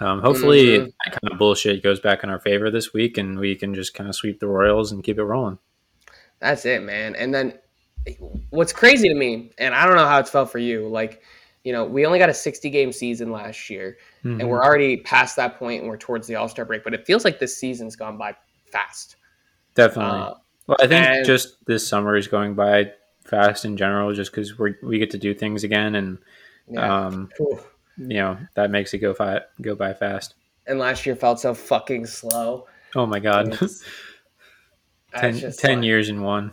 um, 0.00 0.20
hopefully 0.20 0.66
Mhm. 0.78 0.92
that 1.04 1.12
kind 1.20 1.32
of 1.32 1.38
bullshit 1.38 1.82
goes 1.82 1.98
back 1.98 2.22
in 2.22 2.30
our 2.30 2.38
favor 2.40 2.70
this 2.70 2.92
week, 2.92 3.16
and 3.18 3.38
we 3.38 3.54
can 3.54 3.74
just 3.74 3.94
kind 3.94 4.08
of 4.08 4.14
sweep 4.14 4.38
the 4.38 4.46
Royals 4.46 4.92
and 4.92 5.02
keep 5.02 5.18
it 5.18 5.24
rolling. 5.24 5.58
That's 6.40 6.64
it, 6.66 6.82
man. 6.82 7.16
And 7.16 7.34
then 7.34 7.54
what's 8.50 8.72
crazy 8.72 9.08
to 9.08 9.14
me, 9.14 9.50
and 9.58 9.74
I 9.74 9.86
don't 9.86 9.96
know 9.96 10.06
how 10.06 10.20
it's 10.20 10.30
felt 10.30 10.52
for 10.52 10.58
you, 10.58 10.86
like, 10.88 11.22
you 11.68 11.74
know, 11.74 11.84
we 11.84 12.06
only 12.06 12.18
got 12.18 12.30
a 12.30 12.34
60 12.34 12.70
game 12.70 12.92
season 12.92 13.30
last 13.30 13.68
year, 13.68 13.98
Mhm. 14.24 14.40
and 14.40 14.48
we're 14.48 14.64
already 14.64 14.96
past 14.96 15.36
that 15.36 15.58
point 15.58 15.82
and 15.82 15.90
we're 15.90 15.98
towards 15.98 16.26
the 16.26 16.34
All 16.34 16.48
Star 16.48 16.64
break, 16.64 16.82
but 16.82 16.94
it 16.94 17.04
feels 17.04 17.26
like 17.26 17.38
this 17.38 17.54
season's 17.54 17.94
gone 17.94 18.16
by 18.16 18.34
fast. 18.72 19.16
definitely. 19.74 20.18
Uh, 20.20 20.34
Well, 20.66 20.76
I 20.80 20.86
think 20.86 21.06
And- 21.06 21.26
just 21.26 21.62
this 21.66 21.86
summer 21.86 22.16
is 22.16 22.26
going 22.26 22.54
by 22.54 22.92
fast 23.26 23.66
in 23.66 23.76
general, 23.76 24.14
just 24.14 24.30
because 24.30 24.58
we 24.58 24.74
we 24.82 24.98
get 24.98 25.10
to 25.10 25.18
do 25.18 25.34
things 25.34 25.62
again, 25.62 25.94
and 25.94 26.16
yeah. 26.70 27.06
um, 27.06 27.28
you 27.98 28.16
know 28.18 28.38
that 28.54 28.70
makes 28.70 28.94
it 28.94 28.98
go 28.98 29.12
fi- 29.12 29.42
go 29.60 29.74
by 29.74 29.92
fast. 29.92 30.34
and 30.66 30.78
last 30.78 31.04
year 31.06 31.16
felt 31.16 31.38
so 31.40 31.52
fucking 31.52 32.06
slow. 32.06 32.66
Oh 32.96 33.04
my 33.06 33.18
god, 33.20 33.48
It's- 33.52 33.82
I 35.14 35.20
10, 35.32 35.52
10 35.52 35.76
like- 35.78 35.84
years 35.84 36.08
in 36.08 36.22
one. 36.22 36.52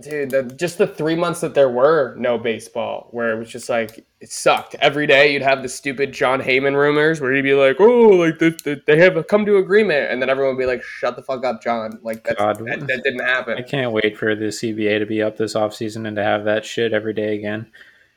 Dude 0.00 0.30
the, 0.30 0.42
just 0.42 0.78
the 0.78 0.86
three 0.86 1.16
months 1.16 1.40
that 1.40 1.54
there 1.54 1.68
were 1.68 2.14
no 2.16 2.38
baseball 2.38 3.08
where 3.10 3.32
it 3.32 3.38
was 3.38 3.48
just 3.48 3.68
like 3.68 4.06
it 4.20 4.30
sucked. 4.30 4.74
Every 4.76 5.06
day 5.06 5.32
you'd 5.32 5.42
have 5.42 5.62
the 5.62 5.68
stupid 5.68 6.12
Jon 6.12 6.40
Heyman 6.40 6.74
rumors 6.74 7.20
where 7.20 7.32
he'd 7.32 7.42
be 7.42 7.54
like 7.54 7.76
oh 7.80 8.08
like 8.08 8.38
this, 8.38 8.62
this, 8.62 8.78
they 8.86 8.98
have 8.98 9.26
come 9.26 9.44
to 9.46 9.56
agreement 9.56 10.10
and 10.10 10.22
then 10.22 10.30
everyone 10.30 10.56
would 10.56 10.60
be 10.62 10.66
like 10.66 10.82
shut 10.82 11.16
the 11.16 11.22
fuck 11.22 11.44
up 11.44 11.62
john. 11.62 11.98
Like 12.02 12.24
that, 12.24 12.38
that 12.38 13.00
didn't 13.04 13.20
happen. 13.24 13.58
I 13.58 13.62
can't 13.62 13.92
wait 13.92 14.16
for 14.16 14.34
the 14.34 14.46
CBA 14.46 15.00
to 15.00 15.06
be 15.06 15.22
up 15.22 15.36
this 15.36 15.54
offseason 15.54 16.06
and 16.06 16.16
to 16.16 16.22
have 16.24 16.44
that 16.44 16.64
shit 16.64 16.92
every 16.92 17.12
day 17.12 17.36
again. 17.36 17.66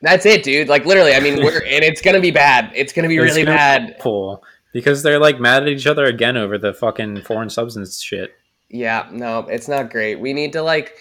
that's 0.00 0.26
it 0.26 0.42
dude. 0.42 0.68
Like 0.68 0.86
literally 0.86 1.14
i 1.14 1.20
mean 1.20 1.42
we're 1.42 1.64
and 1.66 1.84
it's 1.84 2.00
gonna 2.00 2.20
be 2.20 2.30
bad. 2.30 2.70
It's 2.74 2.92
gonna 2.92 3.08
be 3.08 3.16
It's 3.16 3.24
really 3.24 3.44
gonna 3.44 3.56
be 3.56 3.58
bad. 3.58 3.98
Pull 3.98 4.42
because 4.72 5.02
they're 5.02 5.18
like 5.18 5.40
mad 5.40 5.62
at 5.62 5.68
each 5.68 5.86
other 5.86 6.04
again 6.04 6.36
over 6.36 6.58
the 6.58 6.72
fucking 6.72 7.22
foreign 7.22 7.50
substance 7.50 8.00
shit. 8.02 8.34
yeah 8.70 9.08
no 9.12 9.40
it's 9.50 9.68
not 9.68 9.90
great. 9.90 10.16
We 10.20 10.32
need 10.32 10.52
to 10.52 10.62
like 10.62 10.96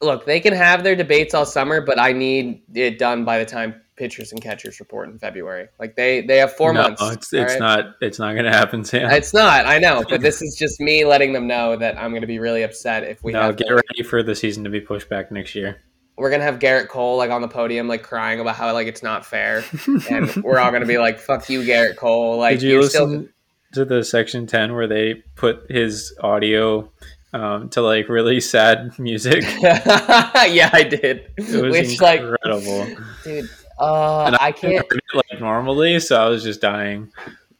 look 0.00 0.24
they 0.26 0.40
can 0.40 0.52
have 0.52 0.84
their 0.84 0.96
debates 0.96 1.34
all 1.34 1.46
summer 1.46 1.80
but 1.80 1.98
i 1.98 2.12
need 2.12 2.62
it 2.74 2.98
done 2.98 3.24
by 3.24 3.38
the 3.38 3.44
time 3.44 3.74
pitchers 3.96 4.30
and 4.30 4.40
catchers 4.40 4.78
report 4.78 5.08
in 5.08 5.18
february 5.18 5.66
like 5.80 5.96
they 5.96 6.20
they 6.20 6.36
have 6.38 6.52
four 6.52 6.72
no, 6.72 6.82
months 6.82 7.02
it's 7.02 7.32
it's 7.32 7.52
right? 7.52 7.58
not 7.58 7.96
it's 8.00 8.18
not 8.18 8.34
gonna 8.34 8.52
happen, 8.52 8.84
Sam. 8.84 9.10
It's 9.10 9.34
not. 9.34 9.66
I 9.66 9.78
know, 9.78 10.04
but 10.08 10.20
this 10.20 10.42
is 10.42 10.56
just 10.56 10.80
me 10.80 11.04
letting 11.04 11.32
them 11.32 11.46
know 11.46 11.76
that 11.76 11.98
I'm 11.98 12.10
going 12.10 12.22
to 12.22 12.26
be 12.26 12.38
really 12.38 12.62
upset 12.62 13.04
if 13.04 13.22
we 13.22 13.32
no, 13.32 13.42
have. 13.42 13.56
get 13.56 13.70
ready 13.70 14.02
for 14.02 14.22
the 14.22 14.34
season 14.34 14.64
to 14.64 14.70
be 14.70 14.80
pushed 14.80 15.08
back 15.08 15.30
next 15.30 15.54
year. 15.54 15.80
We're 16.16 16.30
going 16.30 16.40
to 16.40 16.46
have 16.46 16.58
Gerrit 16.58 16.88
Cole 16.88 17.16
like 17.16 17.30
on 17.30 17.42
the 17.42 17.48
podium, 17.48 17.86
like 17.86 18.02
crying 18.02 18.40
about 18.40 18.56
how 18.56 18.72
like 18.72 18.88
it's 18.88 19.02
not 19.02 19.24
fair, 19.24 19.64
and 20.10 20.34
we're 20.42 20.58
all 20.58 20.70
going 20.70 20.82
to 20.82 20.88
be 20.88 20.98
like, 20.98 21.18
"Fuck 21.18 21.48
you, 21.48 21.62
Gerrit 21.62 21.96
Cole!" 21.96 22.38
Like 22.38 22.58
Did 22.58 22.68
you 22.68 22.80
listen 22.80 23.32
to 23.72 23.84
the 23.84 24.02
section 24.02 24.46
ten 24.46 24.74
where 24.74 24.86
they 24.86 25.14
put 25.36 25.70
his 25.70 26.14
audio 26.20 26.90
um, 27.32 27.68
to 27.70 27.82
like 27.82 28.08
really 28.08 28.40
sad 28.40 28.98
music? 28.98 29.42
yeah, 29.62 30.70
I 30.72 30.82
did. 30.88 31.30
It 31.36 31.62
was 31.62 31.72
Which 31.72 32.00
like, 32.00 32.20
incredible. 32.20 32.86
dude, 33.24 33.48
uh, 33.78 34.24
And 34.24 34.36
I 34.40 34.52
can't. 34.52 34.74
heard 34.76 35.00
it, 35.14 35.16
like 35.30 35.40
normally, 35.40 36.00
so 36.00 36.20
I 36.20 36.28
was 36.28 36.42
just 36.42 36.60
dying. 36.60 37.10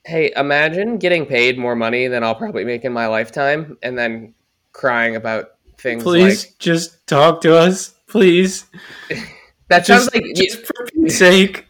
Hey, 0.05 0.33
imagine 0.37 0.99
getting 0.99 1.27
paid 1.27 1.59
more 1.59 1.77
money 1.77 2.09
than 2.09 2.25
I'll 2.25 2.35
probably 2.35 2.65
make 2.65 2.85
in 2.85 2.93
my 2.93 3.07
lifetime, 3.07 3.77
and 3.83 3.99
then 3.99 4.35
crying 4.73 5.17
about 5.17 5.51
things 5.77 6.03
Please 6.03 6.47
like 6.47 6.59
just 6.59 7.07
talk 7.07 7.41
to 7.43 7.55
us, 7.57 7.91
please. 8.09 8.65
that. 9.69 9.87
Sounds 9.87 10.09
Just, 10.09 10.15
like 10.15 10.25
just 10.35 10.65
for 10.67 11.09
sake. 11.09 11.67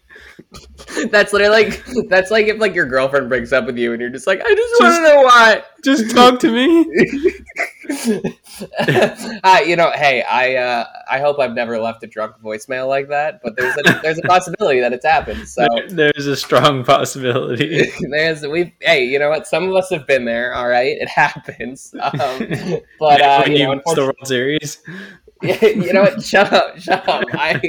that's 1.11 1.33
literally 1.33 1.64
like 1.64 1.85
that's 2.09 2.31
like 2.31 2.46
if 2.46 2.59
like 2.59 2.74
your 2.74 2.87
girlfriend 2.87 3.29
breaks 3.29 3.53
up 3.53 3.66
with 3.66 3.77
you 3.77 3.92
and 3.92 4.01
you're 4.01 4.11
just 4.11 4.27
like, 4.27 4.40
I 4.44 4.55
just 4.55 4.83
want 4.83 4.94
to 4.96 5.03
know 5.03 5.22
why. 5.22 5.62
Just 5.85 6.11
talk 6.14 6.40
to 6.40 6.51
me. 6.53 6.85
uh, 9.44 9.61
you 9.64 9.77
know, 9.77 9.90
hey, 9.94 10.22
I 10.22 10.55
uh, 10.57 10.85
I 11.11 11.18
hope 11.20 11.38
I've 11.38 11.55
never 11.55 11.79
left 11.79 12.03
a 12.03 12.07
drunk 12.07 12.37
voicemail 12.42 12.88
like 12.88 13.09
that, 13.09 13.40
but 13.42 13.57
there's 13.57 13.77
a, 13.79 13.83
there's 14.03 14.18
a 14.18 14.22
possibility 14.22 14.81
that 14.81 14.92
it's 14.92 15.05
happened. 15.05 15.48
So 15.48 15.66
There- 15.88 16.12
There's 16.12 16.27
a 16.27 16.37
strong 16.37 16.85
possibility. 16.85 17.90
there's 18.11 18.46
we 18.46 18.74
hey, 18.81 19.05
you 19.05 19.18
know 19.18 19.31
what? 19.31 19.46
Some 19.46 19.68
of 19.68 19.74
us 19.74 19.90
have 19.90 20.07
been 20.07 20.24
there. 20.24 20.55
All 20.55 20.68
right, 20.68 20.96
it 20.98 21.09
happens. 21.09 21.94
Um, 22.01 22.81
but 22.98 23.20
uh, 23.20 23.42
when 23.42 23.53
you 23.53 23.59
you 23.59 23.66
know, 23.77 23.83
the 23.94 24.03
World 24.03 24.16
Series. 24.27 24.79
you 25.42 25.92
know 25.92 26.03
what? 26.03 26.22
Shut 26.22 26.53
up, 26.53 26.79
shut 26.79 27.09
up. 27.09 27.24
I 27.33 27.61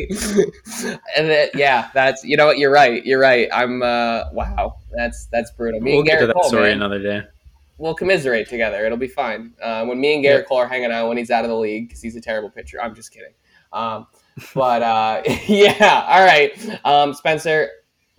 and 1.15 1.29
then, 1.29 1.49
yeah, 1.53 1.89
that's 1.93 2.23
you 2.23 2.35
know 2.35 2.47
what? 2.47 2.57
You're 2.57 2.71
right. 2.71 3.05
You're 3.05 3.19
right. 3.19 3.47
I'm 3.53 3.83
uh, 3.83 4.23
wow. 4.33 4.77
That's 4.91 5.27
that's 5.27 5.51
brutal. 5.51 5.79
Me 5.79 5.93
We'll 5.95 6.03
get 6.03 6.19
to 6.19 6.27
that 6.27 6.33
Cole, 6.33 6.43
story 6.45 6.69
man, 6.69 6.77
another 6.77 6.99
day. 7.01 7.21
we'll 7.77 7.93
commiserate 7.93 8.49
together. 8.49 8.85
It'll 8.85 8.97
be 8.97 9.07
fine. 9.07 9.53
Uh, 9.61 9.85
when 9.85 9.99
me 9.99 10.15
and 10.15 10.25
Gerrit 10.25 10.47
Cole 10.47 10.57
are 10.57 10.67
hanging 10.67 10.91
out 10.91 11.07
when 11.09 11.17
he's 11.17 11.29
out 11.31 11.43
of 11.45 11.49
the 11.49 11.55
league 11.57 11.87
because 11.89 12.01
he's 12.01 12.15
a 12.15 12.21
terrible 12.21 12.49
pitcher. 12.49 12.81
I'm 12.81 12.95
just 12.95 13.11
kidding. 13.11 13.33
Um, 13.71 14.07
but 14.55 14.81
uh, 14.81 15.21
yeah, 15.47 16.05
all 16.07 16.25
right. 16.25 16.79
Um, 16.85 17.13
Spencer, 17.13 17.69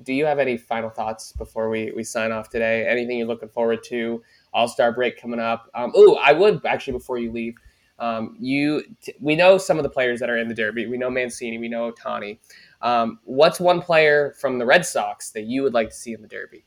do 0.04 0.12
you 0.12 0.26
have 0.26 0.38
any 0.38 0.56
final 0.56 0.90
thoughts 0.90 1.32
before 1.32 1.68
we, 1.68 1.92
we 1.96 2.04
sign 2.04 2.30
off 2.32 2.48
today? 2.50 2.86
Anything 2.86 3.18
you're 3.18 3.26
looking 3.26 3.48
forward 3.48 3.82
to? 3.84 4.22
All 4.52 4.68
Star 4.68 4.92
break 4.92 5.20
coming 5.20 5.40
up. 5.40 5.68
Um, 5.74 5.92
ooh, 5.96 6.14
I 6.16 6.32
would 6.32 6.64
actually 6.64 6.92
before 6.94 7.18
you 7.18 7.32
leave. 7.32 7.56
Um, 8.00 8.36
you, 8.40 8.82
t- 9.02 9.14
we 9.20 9.36
know 9.36 9.58
some 9.58 9.76
of 9.78 9.82
the 9.82 9.90
players 9.90 10.18
that 10.20 10.28
are 10.30 10.38
in 10.38 10.48
the 10.48 10.54
Derby. 10.54 10.86
We 10.86 10.96
know 10.98 11.10
Mancini. 11.10 11.58
We 11.58 11.68
know 11.68 11.92
Ohtani. 11.92 12.38
Um, 12.82 13.20
what's 13.24 13.60
one 13.60 13.80
player 13.82 14.34
from 14.40 14.58
the 14.58 14.64
Red 14.66 14.84
Sox 14.86 15.30
that 15.32 15.42
you 15.42 15.62
would 15.62 15.74
like 15.74 15.90
to 15.90 15.94
see 15.94 16.12
in 16.14 16.22
the 16.22 16.28
Derby? 16.28 16.64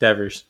Devers. 0.00 0.44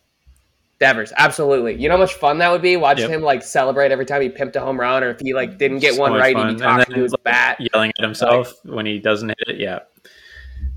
Devers, 0.81 1.13
absolutely. 1.17 1.75
You 1.75 1.89
know 1.89 1.97
how 1.97 2.01
much 2.03 2.15
fun 2.15 2.39
that 2.39 2.53
would 2.53 2.63
be 2.63 2.77
watching 2.77 3.11
Yep. 3.11 3.17
him 3.19 3.23
like 3.23 3.43
celebrate 3.43 3.91
every 3.91 4.07
time 4.07 4.23
he 4.23 4.29
pimped 4.29 4.55
a 4.55 4.61
home 4.61 4.79
run, 4.79 5.03
or 5.03 5.11
if 5.11 5.19
he 5.21 5.35
like 5.35 5.59
didn't 5.59 5.81
get 5.81 5.95
So 5.95 6.01
one 6.03 6.13
right, 6.13 6.35
fun. 6.35 6.51
he'd 6.51 6.59
be 6.59 6.63
And 6.65 6.79
talking 6.79 6.95
to 6.95 7.03
his 7.03 7.15
bat. 7.25 7.59
Yelling 7.75 7.91
at 7.99 8.05
himself 8.05 8.55
when 8.65 8.87
he 8.87 9.01
doesn't 9.01 9.29
hit 9.31 9.49
it. 9.49 9.57
Yeah. 9.61 9.81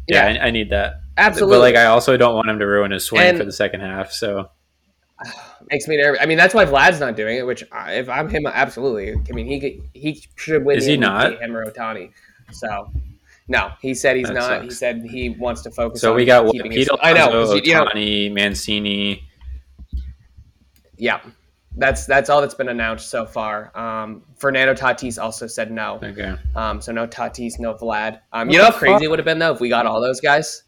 Yeah, 0.07 0.25
I, 0.41 0.47
I 0.47 0.51
need 0.51 0.71
that. 0.71 0.95
absolutely. 1.17 1.57
But 1.57 1.61
like, 1.61 1.75
I 1.75 1.85
also 1.85 2.17
don't 2.17 2.33
want 2.35 2.49
him 2.49 2.57
to 2.59 2.65
ruin 2.65 2.89
his 2.91 3.05
swing 3.05 3.21
And- 3.21 3.37
for 3.37 3.45
the 3.45 3.51
second 3.51 3.81
half. 3.81 4.11
So 4.11 4.49
makes 5.69 5.87
me 5.87 5.97
nervous. 5.97 6.19
I 6.21 6.25
mean, 6.25 6.37
that's 6.37 6.53
why 6.53 6.65
Vlad's 6.65 6.99
not 6.99 7.15
doing 7.15 7.37
it. 7.37 7.45
Which, 7.45 7.63
I, 7.71 7.93
if 7.93 8.09
I'm 8.09 8.29
him, 8.29 8.45
absolutely. 8.47 9.13
I 9.13 9.33
mean, 9.33 9.45
he 9.47 9.59
could, 9.59 9.81
he 9.93 10.23
should 10.35 10.63
win. 10.65 10.77
Is 10.77 10.85
he 10.85 10.95
MVP, 10.97 10.99
not? 10.99 11.41
Him 11.41 11.55
or 11.55 11.65
Ohtani. 11.71 12.11
So, 12.51 12.91
no, 13.47 13.71
he 13.81 13.93
said 13.93 14.15
he's 14.17 14.27
That 14.27 14.33
not. 14.33 14.63
He 14.63 14.69
said 14.71 15.03
he 15.03 15.29
wants 15.29 15.61
to 15.63 15.71
focus. 15.71 16.01
so 16.01 16.13
we 16.13 16.25
got 16.25 16.45
what? 16.45 16.53
keeping 16.53 16.71
Pete 16.71 16.89
I 17.01 17.13
know. 17.13 17.29
'cause 17.29 17.55
you- 17.63 17.73
know, 17.73 17.85
Ohtani, 17.85 18.31
Mancini. 18.33 19.23
yeah. 20.97 21.19
That's 21.77 22.05
that's 22.05 22.29
all 22.29 22.41
that's 22.41 22.53
been 22.53 22.67
announced 22.67 23.09
so 23.09 23.25
far. 23.25 23.71
Um, 23.79 24.23
Fernando 24.37 24.73
Tatis 24.73 25.17
also 25.21 25.47
said 25.47 25.71
no. 25.71 26.01
Okay. 26.03 26.35
Um, 26.53 26.81
so 26.81 26.91
no 26.91 27.07
Tatis, 27.07 27.59
no 27.59 27.73
Vlad. 27.75 28.19
Um, 28.33 28.49
you 28.49 28.57
know 28.57 28.65
how 28.65 28.71
crazy 28.73 29.05
it 29.05 29.07
would 29.09 29.19
have 29.19 29.25
been 29.25 29.39
though 29.39 29.53
if 29.53 29.61
we 29.61 29.69
got 29.69 29.85
all 29.85 30.01
those 30.01 30.19
guys. 30.19 30.63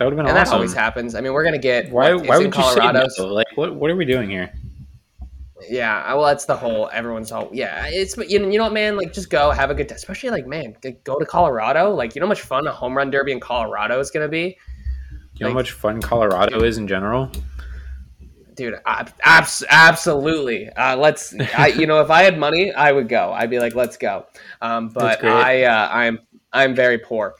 That 0.00 0.06
would 0.06 0.12
have 0.14 0.24
been 0.24 0.28
And 0.28 0.36
that 0.36 0.50
always 0.50 0.72
happens. 0.72 1.14
I 1.14 1.20
mean, 1.20 1.34
we're 1.34 1.44
gonna 1.44 1.58
get 1.58 1.92
Why? 1.92 2.14
what, 2.14 2.26
Why 2.26 2.38
would 2.38 2.56
you 2.56 2.62
say 2.72 2.90
no? 2.90 3.26
Like, 3.26 3.46
what? 3.54 3.74
What 3.74 3.90
are 3.90 3.96
we 3.96 4.06
doing 4.06 4.30
here? 4.30 4.50
Yeah, 5.68 6.14
well, 6.14 6.24
that's 6.24 6.46
the 6.46 6.56
whole. 6.56 6.88
Everyone's 6.90 7.30
all 7.32 7.50
yeah. 7.52 7.84
It's 7.86 8.16
you 8.16 8.38
know, 8.38 8.48
you 8.48 8.56
know 8.56 8.64
what, 8.64 8.72
man. 8.72 8.96
Like, 8.96 9.12
just 9.12 9.28
go 9.28 9.50
have 9.50 9.68
a 9.68 9.74
good. 9.74 9.92
Especially 9.92 10.30
like, 10.30 10.46
man, 10.46 10.74
go 11.04 11.18
to 11.18 11.26
Colorado. 11.26 11.94
Like, 11.94 12.14
you 12.14 12.20
know 12.20 12.26
how 12.26 12.30
much 12.30 12.40
fun 12.40 12.66
a 12.66 12.72
home 12.72 12.96
run 12.96 13.10
derby 13.10 13.32
in 13.32 13.40
Colorado 13.40 14.00
is 14.00 14.10
gonna 14.10 14.26
be, 14.26 14.56
You 15.34 15.44
know 15.44 15.48
how 15.48 15.54
much 15.54 15.72
fun 15.72 16.00
Colorado 16.00 16.62
is 16.62 16.78
in 16.78 16.88
general. 16.88 17.30
dude. 18.54 18.76
abs- 18.86 19.64
absolutely. 19.68 20.70
Uh, 20.70 20.96
let's. 20.96 21.34
I, 21.58 21.66
you 21.66 21.86
know, 21.86 22.00
if 22.00 22.08
I 22.08 22.22
had 22.22 22.38
money, 22.38 22.72
I 22.72 22.90
would 22.90 23.10
go. 23.10 23.34
I'd 23.34 23.50
be 23.50 23.58
like, 23.58 23.74
let's 23.74 23.98
go. 23.98 24.24
Um, 24.62 24.88
but 24.88 25.22
I, 25.22 25.64
uh, 25.64 25.90
I'm, 25.92 26.20
I'm 26.54 26.74
very 26.74 26.96
poor, 26.96 27.34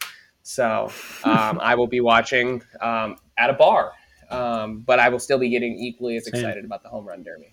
so 0.51 0.91
um, 1.23 1.61
I 1.61 1.77
will 1.77 1.87
be 1.87 2.01
watching 2.01 2.61
um, 2.81 3.17
at 3.39 3.51
a 3.51 3.53
bar. 3.53 3.93
Um, 4.31 4.81
but 4.81 4.99
I 4.99 5.09
will 5.09 5.21
still 5.21 5.39
be 5.39 5.49
getting 5.49 5.77
equally 5.79 6.17
as 6.17 6.25
Same. 6.25 6.35
excited 6.35 6.65
about 6.65 6.83
the 6.83 6.89
home 6.89 7.07
run 7.07 7.23
derby. 7.23 7.53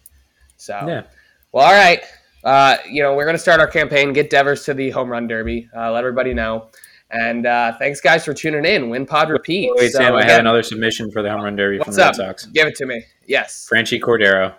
So 0.58 0.74
Yeah. 0.88 1.04
Well, 1.52 1.66
all 1.66 1.74
right. 1.74 2.04
Uh, 2.44 2.78
you 2.90 3.04
know, 3.04 3.16
we're 3.16 3.26
going 3.26 3.36
to 3.36 3.42
start 3.42 3.60
our 3.60 3.68
campaign. 3.68 4.14
Get 4.14 4.30
Devers 4.30 4.64
to 4.66 4.74
the 4.74 4.90
home 4.90 5.10
run 5.10 5.28
derby. 5.28 5.70
Uh, 5.76 5.92
let 5.92 6.00
everybody 6.00 6.34
know. 6.34 6.70
And 7.12 7.46
uh, 7.46 7.78
thanks, 7.78 8.02
guys, 8.02 8.26
for 8.26 8.34
tuning 8.34 8.66
in. 8.66 8.90
Win 8.90 9.06
Pod 9.06 9.30
Repeat. 9.30 9.72
Wait, 9.76 9.92
So, 9.92 10.00
Sam, 10.00 10.16
I 10.16 10.24
have 10.24 10.40
another 10.40 10.64
submission 10.64 11.12
for 11.12 11.22
the 11.22 11.32
home 11.32 11.42
run 11.42 11.56
derby 11.56 11.78
from 11.84 11.94
the 11.94 12.02
Red? 12.02 12.16
Sox. 12.16 12.46
Give 12.48 12.68
it 12.68 12.76
to 12.76 12.86
me. 12.86 13.04
Yes. 13.28 13.68
Franchy 13.72 14.00
Cordero. 14.00 14.56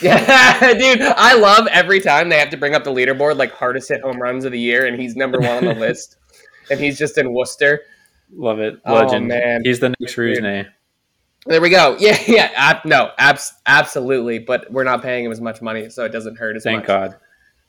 Yeah, 0.00 0.74
dude, 0.78 1.00
I 1.02 1.34
love 1.34 1.66
every 1.68 2.00
time 2.00 2.28
they 2.28 2.38
have 2.38 2.50
to 2.50 2.56
bring 2.56 2.74
up 2.74 2.84
the 2.84 2.92
leaderboard 2.92 3.36
like 3.36 3.52
hardest 3.52 3.88
hit 3.88 4.02
home 4.02 4.20
runs 4.20 4.44
of 4.44 4.52
the 4.52 4.58
year, 4.58 4.86
and 4.86 5.00
he's 5.00 5.16
number 5.16 5.38
one 5.38 5.50
on 5.58 5.64
the 5.64 5.74
list, 5.74 6.16
and 6.70 6.80
he's 6.80 6.98
just 6.98 7.18
in 7.18 7.32
Worcester. 7.32 7.82
Love 8.34 8.58
it, 8.60 8.80
Oh, 8.86 8.94
legend. 8.94 9.28
man. 9.28 9.62
He's 9.64 9.80
the 9.80 9.90
next 10.00 10.16
Rusney. 10.16 10.66
There 11.46 11.60
we 11.60 11.68
go. 11.70 11.96
Yeah, 12.00 12.18
yeah. 12.26 12.80
No, 12.84 13.10
abs- 13.18 13.52
absolutely. 13.66 14.38
But 14.38 14.70
we're 14.72 14.84
not 14.84 15.02
paying 15.02 15.24
him 15.24 15.32
as 15.32 15.40
much 15.40 15.60
money, 15.60 15.90
so 15.90 16.04
it 16.04 16.10
doesn't 16.12 16.36
hurt 16.38 16.56
as 16.56 16.62
Thank 16.64 16.78
much. 16.80 16.86
Thank 16.86 17.12
God. 17.12 17.18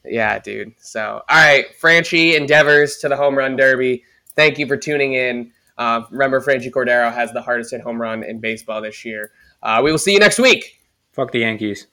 Yeah, 0.05 0.39
dude. 0.39 0.73
So, 0.79 1.21
all 1.27 1.35
right, 1.35 1.65
Franchi 1.79 2.35
endeavors 2.35 2.97
to 2.97 3.09
the 3.09 3.17
home 3.17 3.35
run 3.37 3.55
derby. 3.55 4.03
Thank 4.35 4.59
you 4.59 4.67
for 4.67 4.77
tuning 4.77 5.13
in. 5.13 5.51
Uh, 5.77 6.03
remember, 6.11 6.39
Franchy 6.41 6.71
Cordero 6.71 7.13
has 7.13 7.33
the 7.33 7.41
hardest 7.41 7.71
hit 7.71 7.81
home 7.81 7.99
run 8.01 8.23
in 8.23 8.39
baseball 8.39 8.81
this 8.81 9.03
year. 9.03 9.31
Uh, 9.61 9.81
we 9.83 9.91
will 9.91 9.97
see 9.97 10.13
you 10.13 10.19
next 10.19 10.39
week. 10.39 10.79
Fuck 11.11 11.31
the 11.31 11.39
Yankees. 11.39 11.87